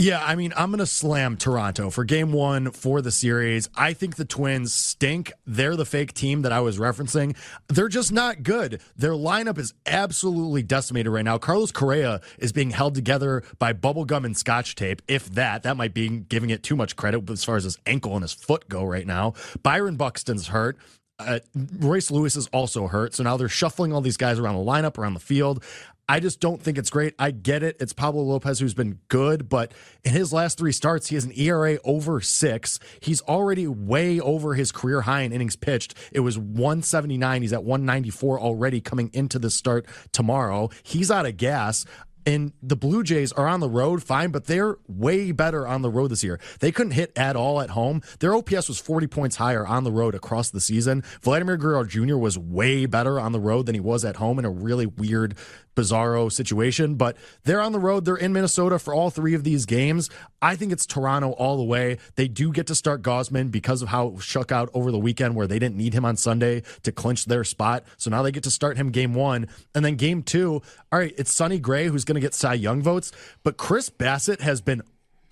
yeah, 0.00 0.24
I 0.24 0.34
mean, 0.34 0.54
I'm 0.56 0.70
going 0.70 0.78
to 0.78 0.86
slam 0.86 1.36
Toronto 1.36 1.90
for 1.90 2.04
game 2.04 2.32
one 2.32 2.70
for 2.70 3.02
the 3.02 3.10
series. 3.10 3.68
I 3.74 3.92
think 3.92 4.16
the 4.16 4.24
Twins 4.24 4.72
stink. 4.72 5.30
They're 5.44 5.76
the 5.76 5.84
fake 5.84 6.14
team 6.14 6.40
that 6.40 6.52
I 6.52 6.60
was 6.60 6.78
referencing. 6.78 7.36
They're 7.68 7.90
just 7.90 8.10
not 8.10 8.42
good. 8.42 8.80
Their 8.96 9.12
lineup 9.12 9.58
is 9.58 9.74
absolutely 9.84 10.62
decimated 10.62 11.12
right 11.12 11.24
now. 11.24 11.36
Carlos 11.36 11.70
Correa 11.70 12.22
is 12.38 12.50
being 12.50 12.70
held 12.70 12.94
together 12.94 13.42
by 13.58 13.74
bubblegum 13.74 14.24
and 14.24 14.34
scotch 14.34 14.74
tape, 14.74 15.02
if 15.06 15.28
that. 15.34 15.64
That 15.64 15.76
might 15.76 15.92
be 15.92 16.08
giving 16.08 16.48
it 16.48 16.62
too 16.62 16.76
much 16.76 16.96
credit 16.96 17.28
as 17.28 17.44
far 17.44 17.56
as 17.56 17.64
his 17.64 17.76
ankle 17.84 18.14
and 18.14 18.22
his 18.22 18.32
foot 18.32 18.70
go 18.70 18.82
right 18.82 19.06
now. 19.06 19.34
Byron 19.62 19.96
Buxton's 19.96 20.46
hurt. 20.46 20.78
Uh, 21.18 21.40
Royce 21.78 22.10
Lewis 22.10 22.36
is 22.36 22.46
also 22.46 22.86
hurt. 22.86 23.14
So 23.14 23.22
now 23.22 23.36
they're 23.36 23.50
shuffling 23.50 23.92
all 23.92 24.00
these 24.00 24.16
guys 24.16 24.38
around 24.38 24.54
the 24.54 24.64
lineup, 24.64 24.96
around 24.96 25.12
the 25.12 25.20
field. 25.20 25.62
I 26.10 26.18
just 26.18 26.40
don't 26.40 26.60
think 26.60 26.76
it's 26.76 26.90
great. 26.90 27.14
I 27.20 27.30
get 27.30 27.62
it. 27.62 27.76
It's 27.78 27.92
Pablo 27.92 28.22
Lopez 28.22 28.58
who's 28.58 28.74
been 28.74 28.98
good, 29.06 29.48
but 29.48 29.72
in 30.02 30.12
his 30.12 30.32
last 30.32 30.58
three 30.58 30.72
starts, 30.72 31.06
he 31.06 31.14
has 31.14 31.24
an 31.24 31.30
ERA 31.36 31.78
over 31.84 32.20
six. 32.20 32.80
He's 32.98 33.22
already 33.22 33.68
way 33.68 34.18
over 34.18 34.54
his 34.54 34.72
career 34.72 35.02
high 35.02 35.20
in 35.20 35.32
innings 35.32 35.54
pitched. 35.54 35.94
It 36.10 36.18
was 36.18 36.36
179. 36.36 37.42
He's 37.42 37.52
at 37.52 37.62
194 37.62 38.40
already 38.40 38.80
coming 38.80 39.10
into 39.12 39.38
the 39.38 39.50
start 39.50 39.86
tomorrow. 40.10 40.70
He's 40.82 41.12
out 41.12 41.26
of 41.26 41.36
gas. 41.36 41.86
And 42.26 42.52
the 42.62 42.76
Blue 42.76 43.02
Jays 43.02 43.32
are 43.32 43.46
on 43.46 43.60
the 43.60 43.68
road, 43.68 44.02
fine, 44.02 44.30
but 44.30 44.46
they're 44.46 44.76
way 44.86 45.32
better 45.32 45.66
on 45.66 45.82
the 45.82 45.90
road 45.90 46.10
this 46.10 46.22
year. 46.22 46.38
They 46.60 46.70
couldn't 46.72 46.92
hit 46.92 47.12
at 47.16 47.36
all 47.36 47.60
at 47.60 47.70
home. 47.70 48.02
Their 48.18 48.34
OPS 48.34 48.68
was 48.68 48.78
40 48.78 49.06
points 49.06 49.36
higher 49.36 49.66
on 49.66 49.84
the 49.84 49.92
road 49.92 50.14
across 50.14 50.50
the 50.50 50.60
season. 50.60 51.02
Vladimir 51.22 51.56
Guerrero 51.56 51.84
Jr. 51.84 52.16
was 52.16 52.38
way 52.38 52.86
better 52.86 53.18
on 53.18 53.32
the 53.32 53.40
road 53.40 53.66
than 53.66 53.74
he 53.74 53.80
was 53.80 54.04
at 54.04 54.16
home 54.16 54.38
in 54.38 54.44
a 54.44 54.50
really 54.50 54.86
weird 54.86 55.36
bizarro 55.76 56.30
situation, 56.30 56.96
but 56.96 57.16
they're 57.44 57.60
on 57.60 57.72
the 57.72 57.78
road. 57.78 58.04
They're 58.04 58.16
in 58.16 58.32
Minnesota 58.32 58.78
for 58.78 58.92
all 58.92 59.10
three 59.10 59.34
of 59.34 59.44
these 59.44 59.66
games. 59.66 60.10
I 60.42 60.56
think 60.56 60.72
it's 60.72 60.86
Toronto 60.86 61.32
all 61.32 61.56
the 61.56 61.64
way. 61.64 61.98
They 62.16 62.28
do 62.28 62.52
get 62.52 62.66
to 62.68 62.74
start 62.74 63.02
Gausman 63.02 63.50
because 63.50 63.82
of 63.82 63.88
how 63.88 64.08
it 64.08 64.22
shook 64.22 64.52
out 64.52 64.70
over 64.74 64.90
the 64.90 64.98
weekend 64.98 65.36
where 65.36 65.46
they 65.46 65.58
didn't 65.58 65.76
need 65.76 65.94
him 65.94 66.04
on 66.04 66.16
Sunday 66.16 66.62
to 66.82 66.92
clinch 66.92 67.26
their 67.26 67.44
spot. 67.44 67.84
So 67.96 68.10
now 68.10 68.22
they 68.22 68.32
get 68.32 68.42
to 68.44 68.50
start 68.50 68.76
him 68.76 68.90
game 68.90 69.14
one. 69.14 69.48
And 69.74 69.84
then 69.84 69.96
game 69.96 70.22
two, 70.22 70.62
all 70.92 70.98
right, 70.98 71.14
it's 71.16 71.32
Sonny 71.32 71.58
Gray 71.58 71.86
who's 71.86 72.04
going 72.10 72.20
to 72.20 72.26
get 72.26 72.34
Cy 72.34 72.54
Young 72.54 72.82
votes, 72.82 73.12
but 73.42 73.56
Chris 73.56 73.88
Bassitt 73.88 74.40
has 74.40 74.60
been 74.60 74.82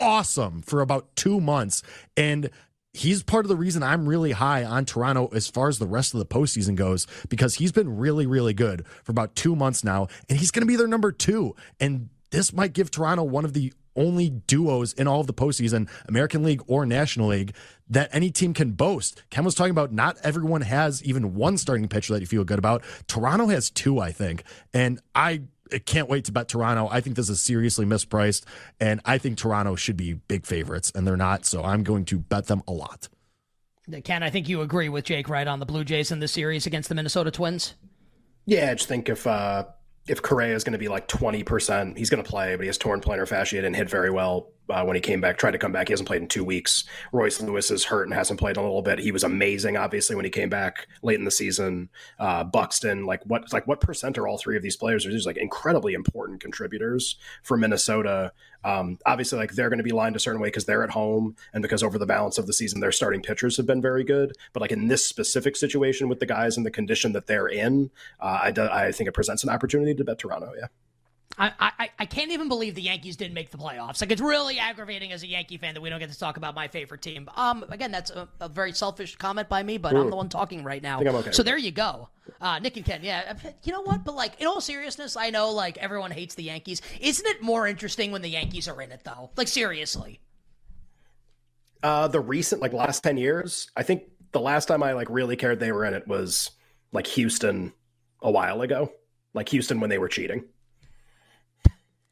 awesome 0.01 0.63
for 0.63 0.81
about 0.81 1.15
two 1.17 1.41
months. 1.41 1.83
And 2.17 2.51
he's 2.93 3.23
part 3.23 3.45
of 3.45 3.49
the 3.49 3.57
reason 3.57 3.83
I'm 3.83 4.09
really 4.09 4.33
high 4.33 4.65
on 4.65 4.85
Toronto 4.85 5.29
as 5.33 5.49
far 5.49 5.69
as 5.69 5.79
the 5.79 5.87
rest 5.87 6.15
of 6.15 6.21
the 6.21 6.27
postseason 6.27 6.75
goes 6.75 7.07
because 7.29 7.57
he's 7.57 7.73
been 7.73 7.97
really, 7.97 8.27
really 8.27 8.55
good 8.55 8.87
for 9.03 9.13
about 9.13 9.35
two 9.35 9.57
months 9.57 9.85
now, 9.85 10.09
and 10.29 10.39
he's 10.39 10.51
going 10.51 10.63
to 10.63 10.67
be 10.67 10.77
their 10.77 10.89
number 10.89 11.13
two. 11.13 11.55
And 11.81 12.09
this 12.31 12.53
might 12.53 12.73
give 12.73 12.91
Toronto 12.91 13.25
one 13.25 13.45
of 13.45 13.55
the 13.55 13.73
only 13.97 14.31
duos 14.31 14.93
in 14.93 15.09
all 15.09 15.21
of 15.21 15.27
the 15.27 15.35
postseason, 15.35 15.89
American 16.09 16.45
League 16.45 16.63
or 16.69 16.87
National 16.87 17.29
League, 17.29 17.55
that 17.91 18.09
any 18.13 18.31
team 18.31 18.55
can 18.55 18.71
boast. 18.71 19.25
Ken 19.31 19.45
was 19.45 19.55
talking 19.55 19.73
about 19.73 19.93
not 19.93 20.17
everyone 20.23 20.61
has 20.61 21.03
even 21.03 21.35
one 21.35 21.59
starting 21.59 21.89
pitcher 21.89 22.13
that 22.13 22.21
you 22.21 22.27
feel 22.27 22.45
good 22.45 22.59
about. 22.59 22.85
Toronto 23.09 23.49
has 23.49 23.71
two, 23.71 23.99
I 23.99 24.13
think. 24.13 24.45
And 24.73 25.01
I 25.15 25.43
can't 25.85 26.09
wait 26.09 26.25
to 26.27 26.33
bet 26.33 26.49
Toronto. 26.49 26.89
I 26.91 27.01
think 27.01 27.17
this 27.17 27.29
is 27.29 27.41
seriously 27.41 27.87
mispriced, 27.87 28.45
and 28.81 29.01
I 29.05 29.19
think 29.19 29.39
Toronto 29.39 29.77
should 29.77 29.97
be 29.97 30.15
big 30.15 30.47
favorites, 30.47 30.93
and 30.95 31.07
they're 31.07 31.17
not. 31.17 31.45
So 31.45 31.63
I'm 31.63 31.83
going 31.83 32.05
to 32.07 32.19
bet 32.19 32.47
them 32.47 32.63
a 32.67 32.73
lot. 32.73 33.09
Ken, 34.05 34.23
I 34.23 34.31
think 34.31 34.49
you 34.49 34.61
agree 34.61 34.89
with 34.89 35.05
Jake, 35.05 35.29
right, 35.29 35.47
on 35.47 35.61
the 35.61 35.67
Blue 35.67 35.85
Jays 35.85 36.11
in 36.11 36.21
the 36.21 36.29
series 36.29 36.67
against 36.67 36.89
the 36.91 36.95
Minnesota 36.95 37.31
Twins? 37.31 37.75
Yeah, 38.45 38.71
I 38.71 38.75
just 38.75 38.89
think 38.89 39.09
if 39.09 39.27
uh, 39.27 39.65
if 40.07 40.23
Correa 40.23 40.55
is 40.55 40.65
going 40.65 40.73
to 40.73 40.79
be 40.79 40.89
like 40.89 41.09
20%, 41.09 41.97
he's 41.97 42.11
going 42.11 42.23
to 42.23 42.29
play, 42.29 42.57
but 42.57 42.63
he 42.63 42.67
has 42.67 42.79
torn 42.79 43.01
plantar 43.01 43.27
fascia 43.27 43.65
and 43.65 43.75
hit 43.75 43.89
very 43.89 44.11
well 44.11 44.51
uh, 44.69 44.85
when 44.85 44.95
he 44.95 45.01
came 45.01 45.21
back, 45.21 45.39
tried 45.39 45.53
to 45.53 45.59
come 45.59 45.73
back. 45.73 45.89
He 45.89 45.93
hasn't 45.93 46.07
played 46.07 46.23
in 46.23 46.29
two 46.29 46.45
weeks. 46.45 46.85
Royce 47.13 47.41
Lewis 47.41 47.71
is 47.71 47.85
hurt 47.85 48.05
and 48.05 48.15
hasn't 48.15 48.41
played 48.41 48.57
in 48.57 48.61
a 48.61 48.67
little 48.67 48.83
bit. 48.83 48.99
He 48.99 49.13
was 49.13 49.25
amazing, 49.25 49.77
obviously, 49.77 50.17
when 50.17 50.25
he 50.25 50.31
came 50.31 50.49
back 50.49 50.87
late 51.03 51.19
in 51.19 51.25
the 51.25 51.31
season. 51.31 51.89
Uh, 52.19 52.45
Buxton, 52.45 53.07
like 53.07 53.25
what, 53.25 53.53
like 53.53 53.67
what 53.67 53.81
percent 53.81 54.19
are 54.19 54.27
all 54.27 54.39
three 54.39 54.57
of 54.57 54.63
these 54.63 54.77
players? 54.77 55.07
Are 55.07 55.11
these 55.11 55.27
like 55.27 55.37
incredibly 55.37 55.95
important 55.95 56.41
contributors 56.41 57.17
for 57.43 57.57
Minnesota? 57.57 58.33
Um, 58.65 58.99
obviously, 59.07 59.39
like 59.39 59.53
they're 59.53 59.69
going 59.71 59.79
to 59.79 59.85
be 59.85 59.93
lined 59.93 60.17
a 60.17 60.21
certain 60.21 60.41
way 60.41 60.49
because 60.49 60.65
they're 60.65 60.85
at 60.85 60.91
home 60.91 61.37
and 61.53 61.63
because 61.63 61.83
over 61.83 61.99
the 61.99 62.07
balance 62.07 62.39
of 62.39 62.47
the 62.47 62.53
season, 62.53 62.81
their 62.81 62.93
starting 62.93 63.23
pitchers 63.23 63.57
have 63.57 63.67
been 63.67 63.81
very 63.81 64.05
good. 64.05 64.37
But 64.53 64.61
like 64.61 64.73
in 64.73 64.89
this 64.89 65.07
specific 65.07 65.57
situation 65.57 66.09
with 66.09 66.21
the 66.21 66.27
guys 66.27 66.57
and 66.57 66.67
the 66.67 66.71
condition 66.71 67.13
that 67.13 67.27
they're 67.27 67.49
in, 67.49 67.91
uh, 68.21 68.41
I, 68.43 68.51
do, 68.51 68.63
I 68.63 68.93
think 68.93 69.09
it 69.09 69.13
presents 69.13 69.45
an 69.45 69.51
opportunity 69.51 69.95
to 69.95 70.05
bet 70.05 70.19
Toronto. 70.19 70.53
Yeah. 70.59 70.67
I, 71.39 71.53
I, 71.79 71.91
I 72.01 72.07
can't 72.07 72.33
even 72.33 72.49
believe 72.49 72.75
the 72.75 72.83
Yankees 72.83 73.17
didn't 73.17 73.35
make 73.35 73.51
the 73.51 73.59
playoffs. 73.59 74.01
Like 74.01 74.11
it's 74.11 74.21
really 74.21 74.59
aggravating 74.59 75.13
as 75.13 75.23
a 75.23 75.27
Yankee 75.29 75.57
fan 75.57 75.75
that 75.75 75.81
we 75.81 75.89
don't 75.89 76.01
get 76.01 76.11
to 76.11 76.19
talk 76.19 76.37
about 76.37 76.55
my 76.55 76.67
favorite 76.67 77.01
team. 77.01 77.31
Um, 77.37 77.65
again, 77.69 77.93
that's 77.93 78.11
a, 78.11 78.29
a 78.41 78.49
very 78.49 78.73
selfish 78.73 79.15
comment 79.17 79.49
by 79.49 79.63
me, 79.63 79.79
but 79.79 79.95
I'm 79.95 80.11
the 80.11 80.17
one 80.17 80.29
talking 80.29 80.65
right 80.65 80.83
now. 80.83 81.01
okay 81.01 81.31
so 81.31 81.45
there 81.45 81.57
you 81.57 81.71
go, 81.71 82.09
uh, 82.41 82.59
Nick 82.59 82.77
and 82.77 82.85
Ken. 82.85 83.01
Yeah, 83.03 83.35
you 83.63 83.73
know 83.73 83.83
what? 83.83 84.05
But 84.05 84.17
like 84.17 84.41
in 84.41 84.49
all 84.49 84.61
seriousness, 84.61 85.17
I 85.17 85.31
know 85.31 85.51
like 85.51 85.79
everyone 85.79 86.11
hates 86.11 86.35
the 86.35 86.43
Yankees. 86.43 86.83
Isn't 87.01 87.27
it 87.27 87.41
more 87.41 87.69
interesting 87.69 88.11
when 88.11 88.23
the 88.23 88.31
Yankees 88.31 88.67
are 88.67 88.81
in 88.83 88.91
it 88.91 89.03
though? 89.05 89.31
Like 89.37 89.49
seriously. 89.49 90.21
Uh, 91.83 92.09
the 92.09 92.21
recent 92.21 92.61
like 92.61 92.73
last 92.73 93.05
ten 93.05 93.17
years, 93.17 93.71
I 93.77 93.85
think 93.85 94.03
the 94.33 94.41
last 94.41 94.67
time 94.67 94.83
I 94.83 94.93
like 94.93 95.09
really 95.09 95.37
cared 95.37 95.61
they 95.61 95.71
were 95.71 95.85
in 95.85 95.95
it 95.95 96.09
was 96.09 96.51
like 96.91 97.07
Houston 97.07 97.73
a 98.21 98.31
while 98.31 98.63
ago. 98.63 98.93
Like 99.35 99.51
Houston 99.51 99.79
when 99.79 99.89
they 99.89 99.99
were 99.99 100.09
cheating 100.09 100.45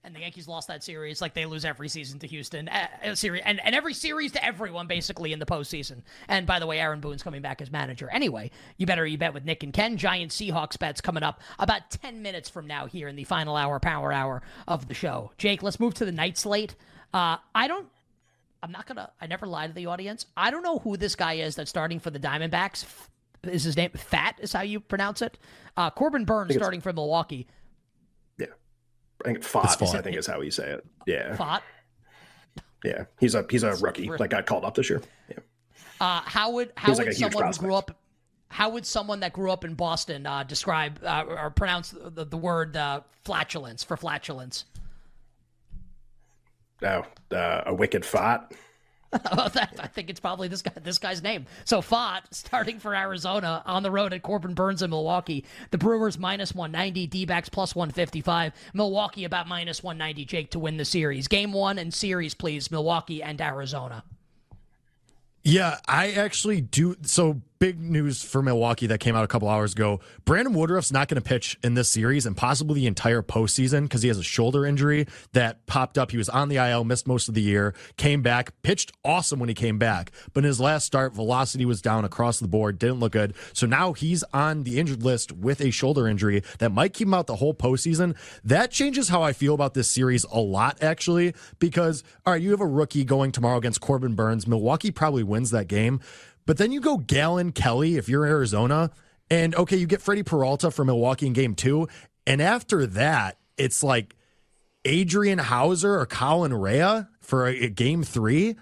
and 0.06 0.14
the 0.14 0.20
Yankees 0.20 0.46
lost 0.46 0.68
that 0.68 0.84
series 0.84 1.20
like 1.20 1.34
they 1.34 1.44
lose 1.46 1.64
every 1.64 1.88
season 1.88 2.20
to 2.20 2.28
Houston, 2.28 2.68
uh, 2.68 3.14
series, 3.16 3.42
and, 3.44 3.60
and 3.64 3.74
every 3.74 3.92
series 3.92 4.32
to 4.32 4.44
everyone 4.44 4.86
basically 4.86 5.32
in 5.32 5.40
the 5.40 5.46
postseason. 5.46 6.02
And 6.28 6.46
by 6.46 6.60
the 6.60 6.66
way, 6.66 6.78
Aaron 6.78 7.00
Boone's 7.00 7.24
coming 7.24 7.42
back 7.42 7.60
as 7.60 7.72
manager. 7.72 8.08
Anyway, 8.10 8.52
you 8.76 8.86
better 8.86 9.04
you 9.04 9.18
bet 9.18 9.34
with 9.34 9.44
Nick 9.44 9.64
and 9.64 9.72
Ken. 9.72 9.96
Giant 9.96 10.30
Seahawks 10.30 10.78
bets 10.78 11.00
coming 11.00 11.24
up 11.24 11.40
about 11.58 11.90
10 11.90 12.22
minutes 12.22 12.48
from 12.48 12.68
now 12.68 12.86
here 12.86 13.08
in 13.08 13.16
the 13.16 13.24
final 13.24 13.56
hour, 13.56 13.80
power 13.80 14.12
hour 14.12 14.42
of 14.68 14.86
the 14.86 14.94
show. 14.94 15.32
Jake, 15.38 15.62
let's 15.62 15.80
move 15.80 15.94
to 15.94 16.04
the 16.04 16.12
night 16.12 16.38
slate. 16.38 16.76
Uh, 17.12 17.38
I 17.54 17.66
don't 17.66 17.88
I'm 18.62 18.72
not 18.72 18.86
gonna. 18.86 19.10
I 19.20 19.26
never 19.26 19.46
lie 19.46 19.66
to 19.66 19.72
the 19.72 19.86
audience. 19.86 20.26
I 20.36 20.50
don't 20.50 20.62
know 20.62 20.78
who 20.78 20.96
this 20.96 21.14
guy 21.14 21.34
is 21.34 21.56
that's 21.56 21.70
starting 21.70 22.00
for 22.00 22.10
the 22.10 22.18
Diamondbacks. 22.18 22.84
Is 23.44 23.64
his 23.64 23.76
name 23.76 23.90
Fat? 23.90 24.36
Is 24.40 24.52
how 24.52 24.62
you 24.62 24.80
pronounce 24.80 25.22
it? 25.22 25.38
Uh, 25.76 25.90
Corbin 25.90 26.24
Burnes 26.24 26.54
starting 26.54 26.80
for 26.80 26.92
Milwaukee. 26.92 27.46
I 29.24 29.28
think 29.28 29.40
Pfaadt, 29.40 29.94
I 29.94 30.02
think 30.02 30.16
is 30.16 30.26
how 30.26 30.40
you 30.40 30.50
say 30.50 30.70
it. 30.72 30.86
Yeah. 31.06 31.36
Pfaadt. 31.36 31.62
Yeah, 32.84 33.04
he's 33.18 33.34
a 33.34 33.44
he's 33.50 33.62
a 33.62 33.74
rookie 33.76 34.10
that 34.18 34.28
got 34.28 34.46
called 34.46 34.64
up 34.64 34.74
this 34.74 34.88
year. 34.88 35.02
Yeah. 35.28 35.38
Uh, 36.00 36.20
how 36.24 36.52
would 36.52 36.72
how 36.76 36.92
would 36.92 36.98
like 36.98 37.12
someone 37.14 37.46
who 37.46 37.58
grew 37.58 37.74
up 37.74 37.98
how 38.48 38.70
would 38.70 38.86
someone 38.86 39.20
that 39.20 39.32
grew 39.32 39.50
up 39.50 39.64
in 39.64 39.74
Boston 39.74 40.26
uh, 40.26 40.42
describe 40.44 41.00
uh, 41.02 41.24
or 41.26 41.50
pronounce 41.50 41.90
the, 41.90 42.24
the 42.24 42.36
word 42.36 42.76
uh, 42.76 43.00
flatulence 43.24 43.82
for 43.82 43.96
flatulence? 43.96 44.64
Oh, 46.82 47.04
uh, 47.32 47.62
a 47.66 47.74
wicked 47.74 48.04
fat. 48.04 48.52
I 49.12 49.88
think 49.92 50.10
it's 50.10 50.20
probably 50.20 50.48
this 50.48 50.62
guy. 50.62 50.72
This 50.82 50.98
guy's 50.98 51.22
name. 51.22 51.46
So 51.64 51.80
Pfaadt 51.80 52.22
starting 52.32 52.78
for 52.78 52.94
Arizona 52.94 53.62
on 53.64 53.82
the 53.82 53.90
road 53.90 54.12
at 54.12 54.22
Corbin 54.22 54.54
Burnes 54.54 54.82
in 54.82 54.90
Milwaukee. 54.90 55.44
The 55.70 55.78
Brewers 55.78 56.18
minus 56.18 56.54
one 56.54 56.72
ninety, 56.72 57.06
D-backs 57.06 57.48
plus 57.48 57.74
one 57.74 57.90
fifty 57.90 58.20
five. 58.20 58.52
Milwaukee 58.74 59.24
about 59.24 59.48
minus 59.48 59.82
one 59.82 59.98
ninety. 59.98 60.24
Jake 60.24 60.50
to 60.50 60.58
win 60.58 60.76
the 60.76 60.84
series. 60.84 61.28
Game 61.28 61.52
one 61.52 61.78
and 61.78 61.92
series, 61.94 62.34
please. 62.34 62.70
Milwaukee 62.70 63.22
and 63.22 63.40
Arizona. 63.40 64.04
Yeah, 65.42 65.78
I 65.86 66.10
actually 66.10 66.60
do. 66.60 66.96
So 67.02 67.40
big 67.58 67.80
news 67.80 68.22
for 68.22 68.42
Milwaukee 68.42 68.86
that 68.86 69.00
came 69.00 69.16
out 69.16 69.24
a 69.24 69.28
couple 69.28 69.48
hours 69.48 69.72
ago. 69.72 70.00
Brandon 70.24 70.54
Woodruff's 70.54 70.92
not 70.92 71.08
going 71.08 71.20
to 71.20 71.26
pitch 71.26 71.58
in 71.62 71.74
this 71.74 71.88
series 71.88 72.26
and 72.26 72.36
possibly 72.36 72.80
the 72.80 72.86
entire 72.86 73.22
postseason 73.22 73.82
because 73.82 74.02
he 74.02 74.08
has 74.08 74.18
a 74.18 74.22
shoulder 74.22 74.66
injury 74.66 75.06
that 75.32 75.66
popped 75.66 75.98
up. 75.98 76.10
He 76.10 76.16
was 76.16 76.28
on 76.28 76.48
the 76.48 76.56
IL, 76.56 76.84
missed 76.84 77.06
most 77.06 77.28
of 77.28 77.34
the 77.34 77.42
year, 77.42 77.74
came 77.96 78.22
back, 78.22 78.52
pitched 78.62 78.92
awesome 79.04 79.38
when 79.38 79.48
he 79.48 79.54
came 79.54 79.78
back. 79.78 80.10
But 80.32 80.44
in 80.44 80.48
his 80.48 80.60
last 80.60 80.84
start, 80.84 81.14
velocity 81.14 81.64
was 81.64 81.80
down 81.80 82.04
across 82.04 82.38
the 82.38 82.48
board, 82.48 82.78
didn't 82.78 83.00
look 83.00 83.12
good. 83.12 83.34
So 83.52 83.66
now 83.66 83.92
he's 83.92 84.22
on 84.32 84.64
the 84.64 84.78
injured 84.78 85.02
list 85.02 85.32
with 85.32 85.60
a 85.60 85.70
shoulder 85.70 86.06
injury 86.08 86.42
that 86.58 86.72
might 86.72 86.92
keep 86.92 87.06
him 87.08 87.14
out 87.14 87.26
the 87.26 87.36
whole 87.36 87.54
postseason. 87.54 88.16
That 88.44 88.70
changes 88.70 89.08
how 89.08 89.22
I 89.22 89.32
feel 89.32 89.54
about 89.54 89.74
this 89.74 89.90
series 89.90 90.24
a 90.24 90.40
lot, 90.40 90.82
actually, 90.82 91.34
because, 91.58 92.02
all 92.24 92.32
right, 92.32 92.42
you 92.42 92.50
have 92.50 92.60
a 92.60 92.66
rookie 92.66 93.04
going 93.04 93.32
tomorrow 93.32 93.58
against 93.58 93.80
Corbin 93.80 94.14
Burnes. 94.14 94.46
Milwaukee 94.46 94.90
probably 94.90 95.22
wins 95.22 95.50
that 95.50 95.68
game. 95.68 96.00
But 96.46 96.58
then 96.58 96.72
you 96.72 96.80
go 96.80 96.96
Gallen 96.96 97.52
Kelly 97.52 97.96
if 97.96 98.08
you're 98.08 98.24
Arizona, 98.24 98.90
and 99.30 99.54
okay, 99.56 99.76
you 99.76 99.86
get 99.86 100.00
Freddie 100.00 100.22
Peralta 100.22 100.70
for 100.70 100.84
Milwaukee 100.84 101.26
in 101.26 101.32
game 101.32 101.54
two. 101.54 101.88
And 102.26 102.40
after 102.40 102.86
that, 102.86 103.38
it's 103.56 103.82
like 103.82 104.16
Adrian 104.84 105.38
Houser 105.38 105.98
or 105.98 106.06
Colin 106.06 106.54
Rea 106.54 107.06
for 107.20 107.46
a, 107.46 107.64
a 107.64 107.68
game 107.68 108.04
three. 108.04 108.56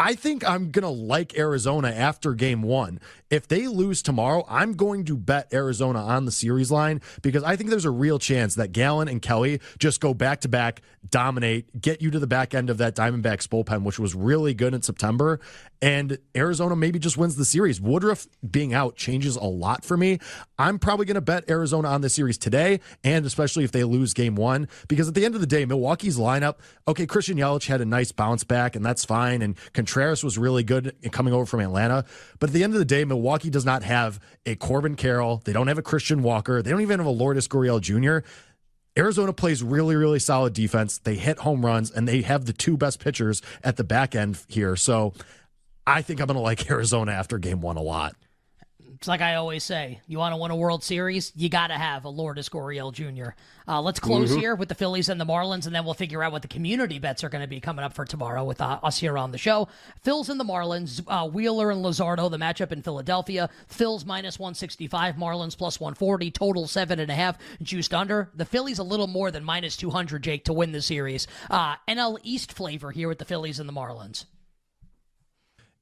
I 0.00 0.14
think 0.14 0.48
I'm 0.48 0.70
going 0.70 0.84
to 0.84 0.88
like 0.88 1.36
Arizona 1.36 1.88
after 1.88 2.32
game 2.34 2.62
one. 2.62 3.00
If 3.30 3.48
they 3.48 3.66
lose 3.66 4.00
tomorrow, 4.00 4.44
I'm 4.48 4.74
going 4.74 5.04
to 5.06 5.16
bet 5.16 5.52
Arizona 5.52 5.98
on 5.98 6.24
the 6.24 6.30
series 6.30 6.70
line 6.70 7.00
because 7.20 7.42
I 7.42 7.56
think 7.56 7.70
there's 7.70 7.84
a 7.84 7.90
real 7.90 8.20
chance 8.20 8.54
that 8.54 8.70
Gallen 8.70 9.08
and 9.08 9.20
Kelly 9.20 9.60
just 9.78 10.00
go 10.00 10.14
back 10.14 10.42
to 10.42 10.48
back, 10.48 10.82
dominate, 11.10 11.80
get 11.80 12.00
you 12.00 12.12
to 12.12 12.20
the 12.20 12.28
back 12.28 12.54
end 12.54 12.70
of 12.70 12.78
that 12.78 12.94
Diamondbacks 12.94 13.48
bullpen, 13.48 13.82
which 13.82 13.98
was 13.98 14.14
really 14.14 14.54
good 14.54 14.72
in 14.72 14.82
September 14.82 15.40
and 15.80 16.18
Arizona 16.36 16.74
maybe 16.74 16.98
just 16.98 17.16
wins 17.16 17.36
the 17.36 17.44
series. 17.44 17.80
Woodruff 17.80 18.26
being 18.48 18.74
out 18.74 18.96
changes 18.96 19.36
a 19.36 19.44
lot 19.44 19.84
for 19.84 19.96
me. 19.96 20.18
I'm 20.58 20.78
probably 20.78 21.06
going 21.06 21.14
to 21.14 21.20
bet 21.20 21.48
Arizona 21.48 21.88
on 21.88 22.00
the 22.00 22.08
series 22.08 22.38
today, 22.38 22.80
and 23.04 23.24
especially 23.24 23.64
if 23.64 23.72
they 23.72 23.84
lose 23.84 24.12
game 24.12 24.34
one, 24.34 24.68
because 24.88 25.08
at 25.08 25.14
the 25.14 25.24
end 25.24 25.34
of 25.34 25.40
the 25.40 25.46
day, 25.46 25.64
Milwaukee's 25.64 26.18
lineup, 26.18 26.56
okay, 26.86 27.06
Christian 27.06 27.38
Yelich 27.38 27.66
had 27.66 27.80
a 27.80 27.84
nice 27.84 28.12
bounce 28.12 28.44
back, 28.44 28.74
and 28.74 28.84
that's 28.84 29.04
fine, 29.04 29.42
and 29.42 29.56
Contreras 29.88 30.22
was 30.22 30.36
really 30.36 30.62
good 30.62 30.94
coming 31.12 31.32
over 31.32 31.46
from 31.46 31.60
Atlanta. 31.60 32.04
But 32.38 32.50
at 32.50 32.52
the 32.52 32.62
end 32.62 32.74
of 32.74 32.78
the 32.78 32.84
day, 32.84 33.04
Milwaukee 33.06 33.48
does 33.48 33.64
not 33.64 33.82
have 33.84 34.20
a 34.44 34.54
Corbin 34.54 34.96
Carroll. 34.96 35.40
They 35.46 35.54
don't 35.54 35.66
have 35.68 35.78
a 35.78 35.82
Christian 35.82 36.22
Walker. 36.22 36.60
They 36.60 36.70
don't 36.70 36.82
even 36.82 36.98
have 37.00 37.06
a 37.06 37.10
Lourdes 37.10 37.48
Gurriel 37.48 37.80
Jr. 37.80 38.28
Arizona 38.98 39.32
plays 39.32 39.62
really, 39.62 39.96
really 39.96 40.18
solid 40.18 40.52
defense. 40.52 40.98
They 40.98 41.14
hit 41.14 41.38
home 41.38 41.64
runs 41.64 41.90
and 41.90 42.06
they 42.06 42.20
have 42.20 42.44
the 42.44 42.52
two 42.52 42.76
best 42.76 43.00
pitchers 43.00 43.40
at 43.64 43.76
the 43.76 43.84
back 43.84 44.14
end 44.14 44.38
here. 44.48 44.76
So 44.76 45.14
I 45.86 46.02
think 46.02 46.20
I'm 46.20 46.26
going 46.26 46.36
to 46.36 46.42
like 46.42 46.70
Arizona 46.70 47.12
after 47.12 47.38
game 47.38 47.62
one 47.62 47.78
a 47.78 47.82
lot. 47.82 48.14
It's 48.98 49.06
like 49.06 49.20
I 49.20 49.36
always 49.36 49.62
say, 49.62 50.00
you 50.08 50.18
want 50.18 50.32
to 50.32 50.36
win 50.36 50.50
a 50.50 50.56
World 50.56 50.82
Series, 50.82 51.30
you 51.36 51.48
got 51.48 51.68
to 51.68 51.74
have 51.74 52.04
a 52.04 52.08
Lourdes 52.08 52.48
Gurriel 52.48 52.92
Jr. 52.92 53.30
Uh, 53.68 53.80
let's 53.80 54.00
close 54.00 54.32
mm-hmm. 54.32 54.40
here 54.40 54.56
with 54.56 54.68
the 54.68 54.74
Phillies 54.74 55.08
and 55.08 55.20
the 55.20 55.24
Marlins, 55.24 55.66
and 55.66 55.74
then 55.74 55.84
we'll 55.84 55.94
figure 55.94 56.20
out 56.20 56.32
what 56.32 56.42
the 56.42 56.48
community 56.48 56.98
bets 56.98 57.22
are 57.22 57.28
going 57.28 57.42
to 57.42 57.46
be 57.46 57.60
coming 57.60 57.84
up 57.84 57.92
for 57.92 58.04
tomorrow 58.04 58.42
with 58.42 58.60
uh, 58.60 58.80
us 58.82 58.98
here 58.98 59.16
on 59.16 59.30
the 59.30 59.38
show. 59.38 59.68
Phils 60.04 60.28
and 60.28 60.40
the 60.40 60.44
Marlins, 60.44 61.00
uh, 61.06 61.28
Wheeler 61.28 61.70
and 61.70 61.84
Luzardo, 61.84 62.28
the 62.28 62.38
matchup 62.38 62.72
in 62.72 62.82
Philadelphia. 62.82 63.48
Phils 63.72 64.04
minus 64.04 64.36
165, 64.36 65.14
Marlins 65.14 65.56
plus 65.56 65.78
140, 65.78 66.32
total 66.32 66.66
seven 66.66 66.98
and 66.98 67.12
a 67.12 67.14
half, 67.14 67.38
juiced 67.62 67.94
under. 67.94 68.30
The 68.34 68.44
Phillies 68.44 68.80
a 68.80 68.82
little 68.82 69.06
more 69.06 69.30
than 69.30 69.44
minus 69.44 69.76
200, 69.76 70.24
Jake, 70.24 70.44
to 70.46 70.52
win 70.52 70.72
the 70.72 70.82
series. 70.82 71.28
Uh, 71.48 71.76
NL 71.86 72.18
East 72.24 72.52
flavor 72.52 72.90
here 72.90 73.06
with 73.06 73.18
the 73.18 73.24
Phillies 73.24 73.60
and 73.60 73.68
the 73.68 73.72
Marlins. 73.72 74.24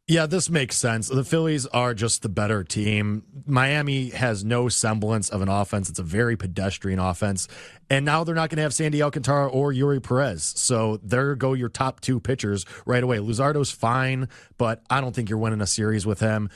Yeah, 0.08 0.26
this 0.26 0.48
makes 0.48 0.76
sense. 0.76 1.08
The 1.08 1.24
Phillies 1.24 1.66
are 1.66 1.92
just 1.92 2.22
the 2.22 2.28
better 2.28 2.62
team. 2.62 3.24
Miami 3.44 4.10
has 4.10 4.44
no 4.44 4.68
semblance 4.68 5.28
of 5.28 5.42
an 5.42 5.48
offense. 5.48 5.90
It's 5.90 5.98
a 5.98 6.04
very 6.04 6.36
pedestrian 6.36 7.00
offense. 7.00 7.48
And 7.90 8.04
now 8.04 8.22
they're 8.22 8.36
not 8.36 8.48
going 8.48 8.58
to 8.58 8.62
have 8.62 8.72
Sandy 8.72 9.02
Alcantara 9.02 9.48
or 9.48 9.72
Eury 9.72 10.00
Perez. 10.00 10.44
So 10.44 11.00
there 11.02 11.34
go 11.34 11.54
your 11.54 11.68
top 11.68 12.00
two 12.00 12.20
pitchers 12.20 12.64
right 12.84 13.02
away. 13.02 13.18
Luzardo's 13.18 13.72
fine, 13.72 14.28
but 14.58 14.80
I 14.88 15.00
don't 15.00 15.12
think 15.12 15.28
you're 15.28 15.40
winning 15.40 15.60
a 15.60 15.66
series 15.66 16.06
with 16.06 16.20
him. 16.20 16.50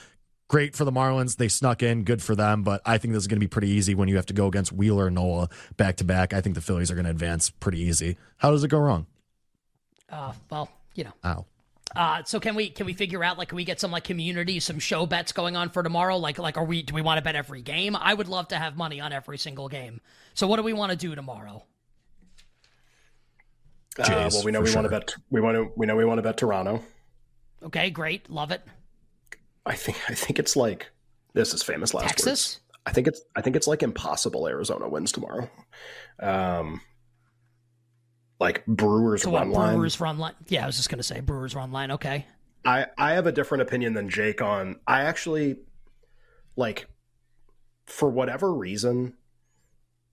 Great 0.47 0.77
for 0.77 0.85
the 0.85 0.93
Marlins. 0.93 1.37
They 1.37 1.49
snuck 1.49 1.83
in. 1.83 2.05
Good 2.05 2.23
for 2.23 2.37
them. 2.37 2.63
But 2.63 2.83
I 2.87 2.99
think 2.99 3.15
this 3.15 3.25
is 3.25 3.27
going 3.27 3.39
to 3.39 3.45
be 3.45 3.49
pretty 3.49 3.71
easy 3.71 3.97
when 3.97 4.09
you 4.09 4.15
have 4.15 4.27
to 4.27 4.33
go 4.33 4.47
against 4.47 4.73
Wheeler 4.73 5.09
and 5.09 5.17
Nola 5.17 5.49
back 5.77 5.97
to 5.97 6.05
back. 6.05 6.33
I 6.33 6.41
think 6.41 6.55
the 6.55 6.61
Phillies 6.61 6.89
are 6.93 6.95
going 6.95 7.05
to 7.05 7.11
advance 7.11 7.51
pretty 7.51 7.81
easy. 7.81 8.17
How 8.37 8.53
does 8.53 8.63
it 8.63 8.69
go 8.69 8.79
wrong? 8.79 9.07
Uh, 10.09 10.35
well, 10.51 10.71
you 10.95 11.03
know. 11.03 11.13
Ow. 11.25 11.47
Uh, 11.97 12.23
so 12.25 12.39
can 12.39 12.55
we 12.55 12.71
can 12.71 12.87
we 12.87 12.93
figure 12.93 13.25
out 13.25 13.37
like 13.37 13.49
can 13.49 13.57
we 13.57 13.65
get 13.65 13.81
some 13.81 13.91
like 13.91 14.05
community 14.05 14.61
some 14.61 14.79
show 14.79 15.07
bets 15.07 15.33
going 15.33 15.57
on 15.57 15.71
for 15.71 15.83
tomorrow? 15.83 16.17
Like 16.17 16.39
like 16.39 16.57
are 16.57 16.65
we 16.65 16.83
do 16.83 16.95
we 16.95 17.03
want 17.03 17.19
to 17.19 17.23
bet 17.23 17.35
every 17.35 17.63
game? 17.63 17.97
I 17.97 18.15
would 18.15 18.29
love 18.29 18.49
to 18.49 18.57
have 18.57 18.77
money 18.77 19.01
on 19.01 19.13
every 19.13 19.39
single 19.39 19.69
game. 19.69 20.01
So 20.35 20.47
what 20.47 20.57
do 20.57 20.63
we 20.63 20.73
want 20.73 20.93
to 20.93 20.97
do 20.97 21.15
tomorrow? 21.15 21.65
Uh, 23.99 24.31
well, 24.33 24.45
we 24.45 24.53
know 24.53 24.61
we 24.61 24.69
sure. 24.69 24.77
want 24.77 24.87
to 24.87 24.91
bet. 24.91 25.15
We 25.31 25.41
want 25.41 25.57
to. 25.57 25.73
We 25.77 25.87
know 25.87 25.97
we 25.97 26.05
want 26.05 26.19
to 26.19 26.23
bet 26.23 26.37
Toronto. 26.37 26.83
Okay, 27.63 27.91
great, 27.91 28.31
love 28.31 28.51
it. 28.51 28.63
I 29.67 29.75
think. 29.75 29.99
I 30.09 30.15
think 30.15 30.39
it's 30.39 30.57
like 30.57 30.91
this 31.35 31.53
is 31.53 31.63
famous 31.63 31.93
last 31.93 32.09
Texas. 32.09 32.27
Words. 32.27 32.61
I 32.87 32.93
think 32.93 33.09
it's. 33.09 33.21
I 33.35 33.43
think 33.43 33.57
it's 33.57 33.67
like 33.67 33.83
impossible. 33.83 34.47
Arizona 34.47 34.89
wins 34.89 35.13
tomorrow. 35.13 35.51
Um, 36.21 36.81
like 38.41 38.65
Brewers 38.67 39.23
So 39.23 39.33
run 39.33 39.51
what? 39.51 39.59
line. 39.61 39.75
Brewers 39.77 40.01
run 40.01 40.19
line. 40.19 40.35
Yeah, 40.49 40.65
I 40.65 40.67
was 40.67 40.77
just 40.77 40.89
gonna 40.91 41.03
say 41.03 41.21
Brewers 41.21 41.55
run 41.55 41.71
line. 41.71 41.91
Okay. 41.93 42.27
I 42.65 42.87
I 42.99 43.13
have 43.13 43.27
a 43.27 43.33
different 43.33 43.63
opinion 43.63 43.95
than 43.95 44.09
Jake 44.09 44.43
on. 44.43 44.81
I 44.87 45.03
actually 45.03 45.57
like 46.57 46.87
for 47.87 48.09
whatever 48.11 48.53
reason 48.53 49.15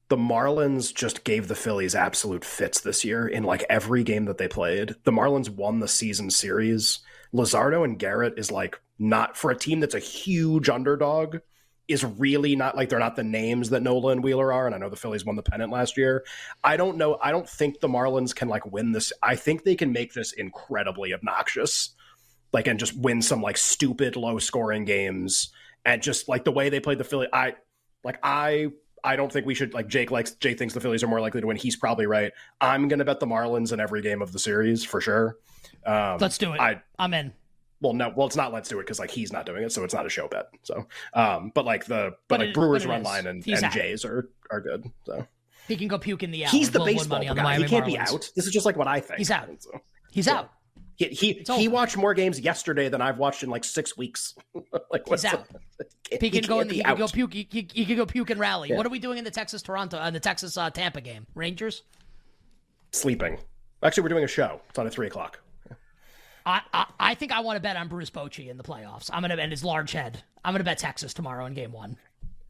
the 0.10 0.18
Marlins 0.18 0.94
just 0.96 1.26
gave 1.26 1.48
the 1.50 1.56
Phillies 1.56 1.94
absolute 1.94 2.46
fits 2.46 2.80
this 2.80 3.04
year 3.04 3.28
in 3.28 3.44
like 3.44 3.66
every 3.70 4.04
game 4.04 4.26
that 4.26 4.38
they 4.38 4.48
played. 4.48 4.96
The 5.04 5.12
Marlins 5.12 5.50
won 5.50 5.80
the 5.80 5.88
season 5.88 6.30
series. 6.30 7.00
Luzardo 7.34 7.84
and 7.84 8.00
Garrett 8.00 8.36
is 8.40 8.50
like 8.52 8.80
not 8.98 9.36
for 9.36 9.52
a 9.52 9.58
team 9.58 9.82
that's 9.82 9.96
a 9.96 10.00
huge 10.00 10.70
underdog 10.70 11.38
is 11.88 12.04
really 12.04 12.56
not 12.56 12.76
like 12.76 12.90
they're 12.90 13.00
not 13.00 13.16
the 13.16 13.24
names 13.24 13.70
that 13.70 13.82
Nola 13.82 14.12
and 14.12 14.24
Wheeler 14.24 14.52
are. 14.52 14.66
And 14.66 14.76
I 14.76 14.78
know 14.78 14.90
the 14.90 14.96
Phillies 14.96 15.26
won 15.26 15.36
the 15.36 15.44
pennant 15.44 15.72
last 15.72 15.98
year. 15.98 16.26
I 16.64 16.78
don't 16.78 16.98
know. 16.98 17.18
I 17.22 17.32
don't 17.32 17.48
think 17.48 17.80
the 17.80 17.88
Marlins 17.88 18.36
can 18.36 18.50
like 18.50 18.66
win 18.66 18.92
this. 18.92 19.14
I 19.24 19.36
think 19.36 19.64
they 19.64 19.76
can 19.76 19.92
make 19.92 20.14
this 20.14 20.34
incredibly 20.34 21.14
obnoxious 21.14 21.92
like 22.54 22.68
and 22.68 22.80
just 22.80 22.98
win 22.98 23.22
some 23.22 23.42
like 23.42 23.58
stupid 23.58 24.16
low 24.16 24.40
scoring 24.40 24.86
games 24.86 25.50
and 25.86 26.02
just 26.02 26.28
like 26.28 26.44
the 26.44 26.52
way 26.52 26.70
they 26.70 26.80
played 26.80 26.98
the 26.98 27.04
Philly 27.04 27.28
I 27.32 27.56
like 28.04 28.20
I 28.24 28.68
I 29.04 29.16
don't 29.16 29.32
think 29.32 29.46
we 29.46 29.56
should 29.56 29.74
like 29.74 29.88
Jake 29.88 30.12
likes 30.12 30.32
Jake 30.32 30.58
thinks 30.58 30.74
the 30.74 30.80
Phillies 30.80 31.04
are 31.04 31.08
more 31.08 31.22
likely 31.22 31.42
to 31.42 31.48
win. 31.48 31.58
He's 31.58 31.76
probably 31.76 32.06
right. 32.06 32.32
I'm 32.60 32.88
gonna 32.88 33.06
bet 33.06 33.20
the 33.20 33.28
Marlins 33.28 33.72
in 33.72 33.80
every 33.80 34.02
game 34.02 34.22
of 34.22 34.32
the 34.32 34.40
series 34.40 34.84
for 34.84 35.02
sure. 35.02 35.38
Um, 35.86 36.18
Let's 36.20 36.38
do 36.38 36.54
it. 36.54 36.60
I 36.60 36.82
I'm 37.00 37.14
in. 37.14 37.34
Well 37.82 37.94
no 37.94 38.12
well 38.16 38.28
it's 38.28 38.36
not 38.36 38.52
let's 38.54 38.70
do 38.70 38.80
it 38.80 38.84
because 38.84 39.00
like 39.00 39.12
he's 39.12 39.32
not 39.32 39.46
doing 39.46 39.64
it 39.64 39.72
so 39.72 39.84
it's 39.84 39.94
not 39.94 40.06
a 40.06 40.10
show 40.10 40.28
bet 40.28 40.48
so 40.64 40.88
um 41.14 41.52
but 41.54 41.66
like 41.66 41.86
the 41.86 42.12
but, 42.12 42.20
But 42.28 42.40
like 42.40 42.50
it- 42.50 42.54
Brewers 42.56 42.84
but 42.84 42.90
run 42.90 43.02
is. 43.02 43.06
line 43.06 43.28
and, 43.28 43.44
He's 43.46 43.58
and 43.58 43.66
out. 43.66 43.72
Jays 43.74 44.04
are 44.06 44.30
are 44.50 44.62
good 44.62 44.86
so 45.06 45.28
He 45.68 45.76
can 45.78 45.88
go 45.88 45.98
puke 45.98 46.24
in 46.24 46.32
the 46.32 46.46
out. 46.46 46.52
he's 46.52 46.72
the 46.72 46.80
baseball 46.80 47.18
money 47.20 47.28
on 47.30 47.36
the 47.36 47.42
guy 47.44 47.58
he 47.58 47.66
can't 47.66 47.86
be 47.86 47.98
out 47.98 48.30
this 48.36 48.46
is 48.48 48.52
just 48.52 48.66
like 48.66 48.76
what 48.78 48.88
I 48.88 49.00
think 49.00 49.20
He's 49.20 49.32
out. 49.32 49.48
So, 49.60 49.80
He's 50.12 50.26
Yeah. 50.28 50.34
out. 50.40 50.52
he 50.96 51.06
he, 51.10 51.44
he 51.56 51.68
watched 51.68 51.96
more 51.98 52.14
games 52.16 52.40
yesterday 52.40 52.90
than 52.90 53.02
I've 53.02 53.18
watched 53.20 53.44
in 53.44 53.50
like 53.52 53.64
six 53.64 53.96
weeks 53.96 54.34
like 54.92 55.08
what's 55.10 55.24
out. 55.26 55.46
the- 55.78 56.18
He 56.20 56.30
can 56.32 56.44
go 56.46 56.62
in 56.62 56.68
the, 56.70 56.76
he 56.76 56.84
can 56.84 56.98
go 56.98 57.08
puke. 57.08 57.34
He, 57.34 57.48
he, 57.52 57.68
he 57.72 57.86
can 57.86 57.98
go 57.98 58.06
puke 58.08 58.30
and 58.32 58.40
rally. 58.40 58.70
Yeah. 58.70 58.78
What 58.78 58.86
are 58.88 58.90
we 58.90 58.98
doing 58.98 59.18
in 59.20 59.24
the 59.24 59.30
Texas 59.32 59.62
Toronto 59.62 59.98
uh, 59.98 60.10
the 60.10 60.20
Texas 60.22 60.58
uh, 60.58 60.70
Tampa 60.72 61.02
game? 61.02 61.28
Rangers. 61.36 61.84
sleeping. 62.92 63.38
Actually, 63.84 64.04
we're 64.04 64.10
doing 64.10 64.24
a 64.24 64.28
show. 64.28 64.62
It's 64.70 64.80
on 64.80 64.88
at 64.88 64.94
three 64.94 65.06
o'clock. 65.08 65.40
I, 66.48 66.62
I 66.74 66.86
I 67.00 67.16
think 67.16 67.34
I 67.34 67.42
want 67.42 67.58
to 67.58 67.60
bet 67.62 67.76
on 67.76 67.90
Bruce 67.90 68.10
Bochy 68.10 68.48
in 68.50 68.56
the 68.58 68.64
playoffs. 68.64 69.10
I'm 69.12 69.22
gonna 69.22 69.36
bet 69.36 69.50
his 69.52 69.64
large 69.66 69.92
head. 69.92 70.24
I'm 70.46 70.54
gonna 70.54 70.64
bet 70.64 70.78
Texas 70.78 71.14
tomorrow 71.14 71.46
in 71.46 71.54
Game 71.54 71.74
One. 71.74 71.98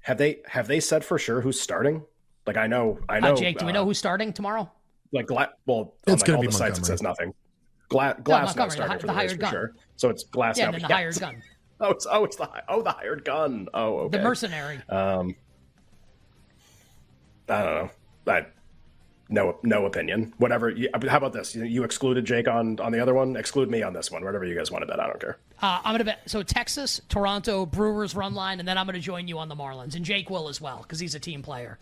Have 0.02 0.20
they 0.20 0.38
have 0.48 0.68
they 0.68 0.80
said 0.80 1.04
for 1.04 1.18
sure 1.18 1.42
who's 1.42 1.60
starting? 1.60 2.04
Like 2.46 2.58
I 2.58 2.68
know, 2.68 3.00
I 3.10 3.20
know. 3.20 3.34
Uh, 3.34 3.36
Jake, 3.36 3.58
do 3.58 3.66
we 3.66 3.72
uh, 3.72 3.74
know 3.74 3.86
who's 3.86 3.98
starting 3.98 4.32
tomorrow? 4.34 4.72
Like 5.12 5.26
Gla- 5.26 5.50
well, 5.66 5.96
It's 6.06 6.22
like 6.22 6.28
gonna 6.28 6.38
all 6.38 6.42
be 6.44 6.48
the 6.48 6.54
sites 6.54 6.78
it 6.78 6.86
says 6.86 7.02
nothing. 7.02 7.34
Gla- 7.90 8.16
Glasnow 8.22 8.56
Montgomery, 8.56 8.68
the 8.68 8.72
starting 8.72 8.92
hi- 8.92 8.98
for 9.00 9.08
the 9.08 9.14
the, 9.14 9.20
Rays 9.20 9.30
hired 9.30 9.32
for 9.32 9.38
gun. 9.38 9.52
sure. 9.52 9.74
So 9.96 10.10
it's 10.10 10.24
Glass 10.26 10.58
Yeah, 10.60 10.66
now. 10.66 10.74
and 10.74 10.84
the 10.84 10.88
Yes. 10.88 10.92
hired 10.92 11.20
gun, 11.20 11.44
Oh, 11.80 11.92
it's 11.92 12.08
oh, 12.10 12.24
it's 12.24 12.36
the 12.36 12.50
oh 12.70 12.82
the 12.84 12.92
hired 12.92 13.26
gun. 13.26 13.68
Oh, 13.74 13.98
okay. 14.02 14.18
the 14.20 14.24
mercenary. 14.24 14.80
Um, 14.90 15.36
I 17.50 17.62
don't 17.64 17.76
know. 17.76 17.90
I 18.34 18.46
no 19.30 19.58
no 19.64 19.86
opinion. 19.86 20.34
Whatever. 20.38 20.70
You, 20.70 20.90
how 20.94 21.18
about 21.18 21.34
this? 21.34 21.56
You, 21.56 21.64
you 21.64 21.84
excluded 21.84 22.26
Jake 22.26 22.48
on 22.48 22.80
on 22.80 22.92
the 22.92 23.00
other 23.00 23.14
one. 23.14 23.36
Exclude 23.36 23.70
me 23.70 23.84
on 23.84 23.94
this 23.94 24.12
one. 24.12 24.24
Whatever 24.24 24.46
you 24.46 24.56
guys 24.56 24.72
want 24.72 24.84
to 24.84 24.88
bet. 24.88 25.00
I 25.00 25.08
don't 25.08 25.20
care. 25.20 25.38
Uh, 25.62 25.82
I'm 25.84 25.94
gonna 25.94 26.04
bet. 26.06 26.22
So 26.28 26.44
Texas, 26.44 27.02
Toronto, 27.10 27.66
Brewers 27.66 28.16
run 28.16 28.34
line, 28.34 28.60
and 28.60 28.68
then 28.68 28.78
I'm 28.78 28.86
gonna 28.86 29.00
join 29.00 29.28
you 29.28 29.38
on 29.40 29.50
the 29.50 29.56
Marlins, 29.56 29.96
and 29.96 30.06
Jake 30.06 30.30
will 30.30 30.48
as 30.48 30.62
well 30.62 30.80
because 30.84 31.00
he's 31.00 31.16
a 31.16 31.20
team 31.20 31.42
player. 31.42 31.78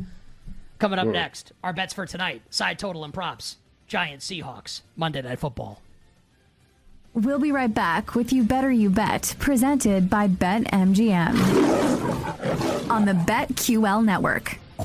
Coming 0.77 0.99
up 0.99 1.07
next, 1.07 1.51
our 1.63 1.73
bets 1.73 1.93
for 1.93 2.05
tonight: 2.05 2.41
side 2.49 2.79
total 2.79 3.03
and 3.03 3.13
props. 3.13 3.57
Giants, 3.87 4.29
Seahawks, 4.29 4.81
Monday 4.95 5.21
Night 5.21 5.39
Football. 5.39 5.81
We'll 7.13 7.39
be 7.39 7.51
right 7.51 7.73
back 7.73 8.15
with 8.15 8.33
You 8.33 8.43
Better 8.43 8.71
You 8.71 8.89
Bet, 8.89 9.35
presented 9.39 10.09
by 10.09 10.27
BetMGM 10.27 11.35
on 12.89 13.05
the 13.05 13.13
BetQL 13.13 14.03
network. 14.03 14.57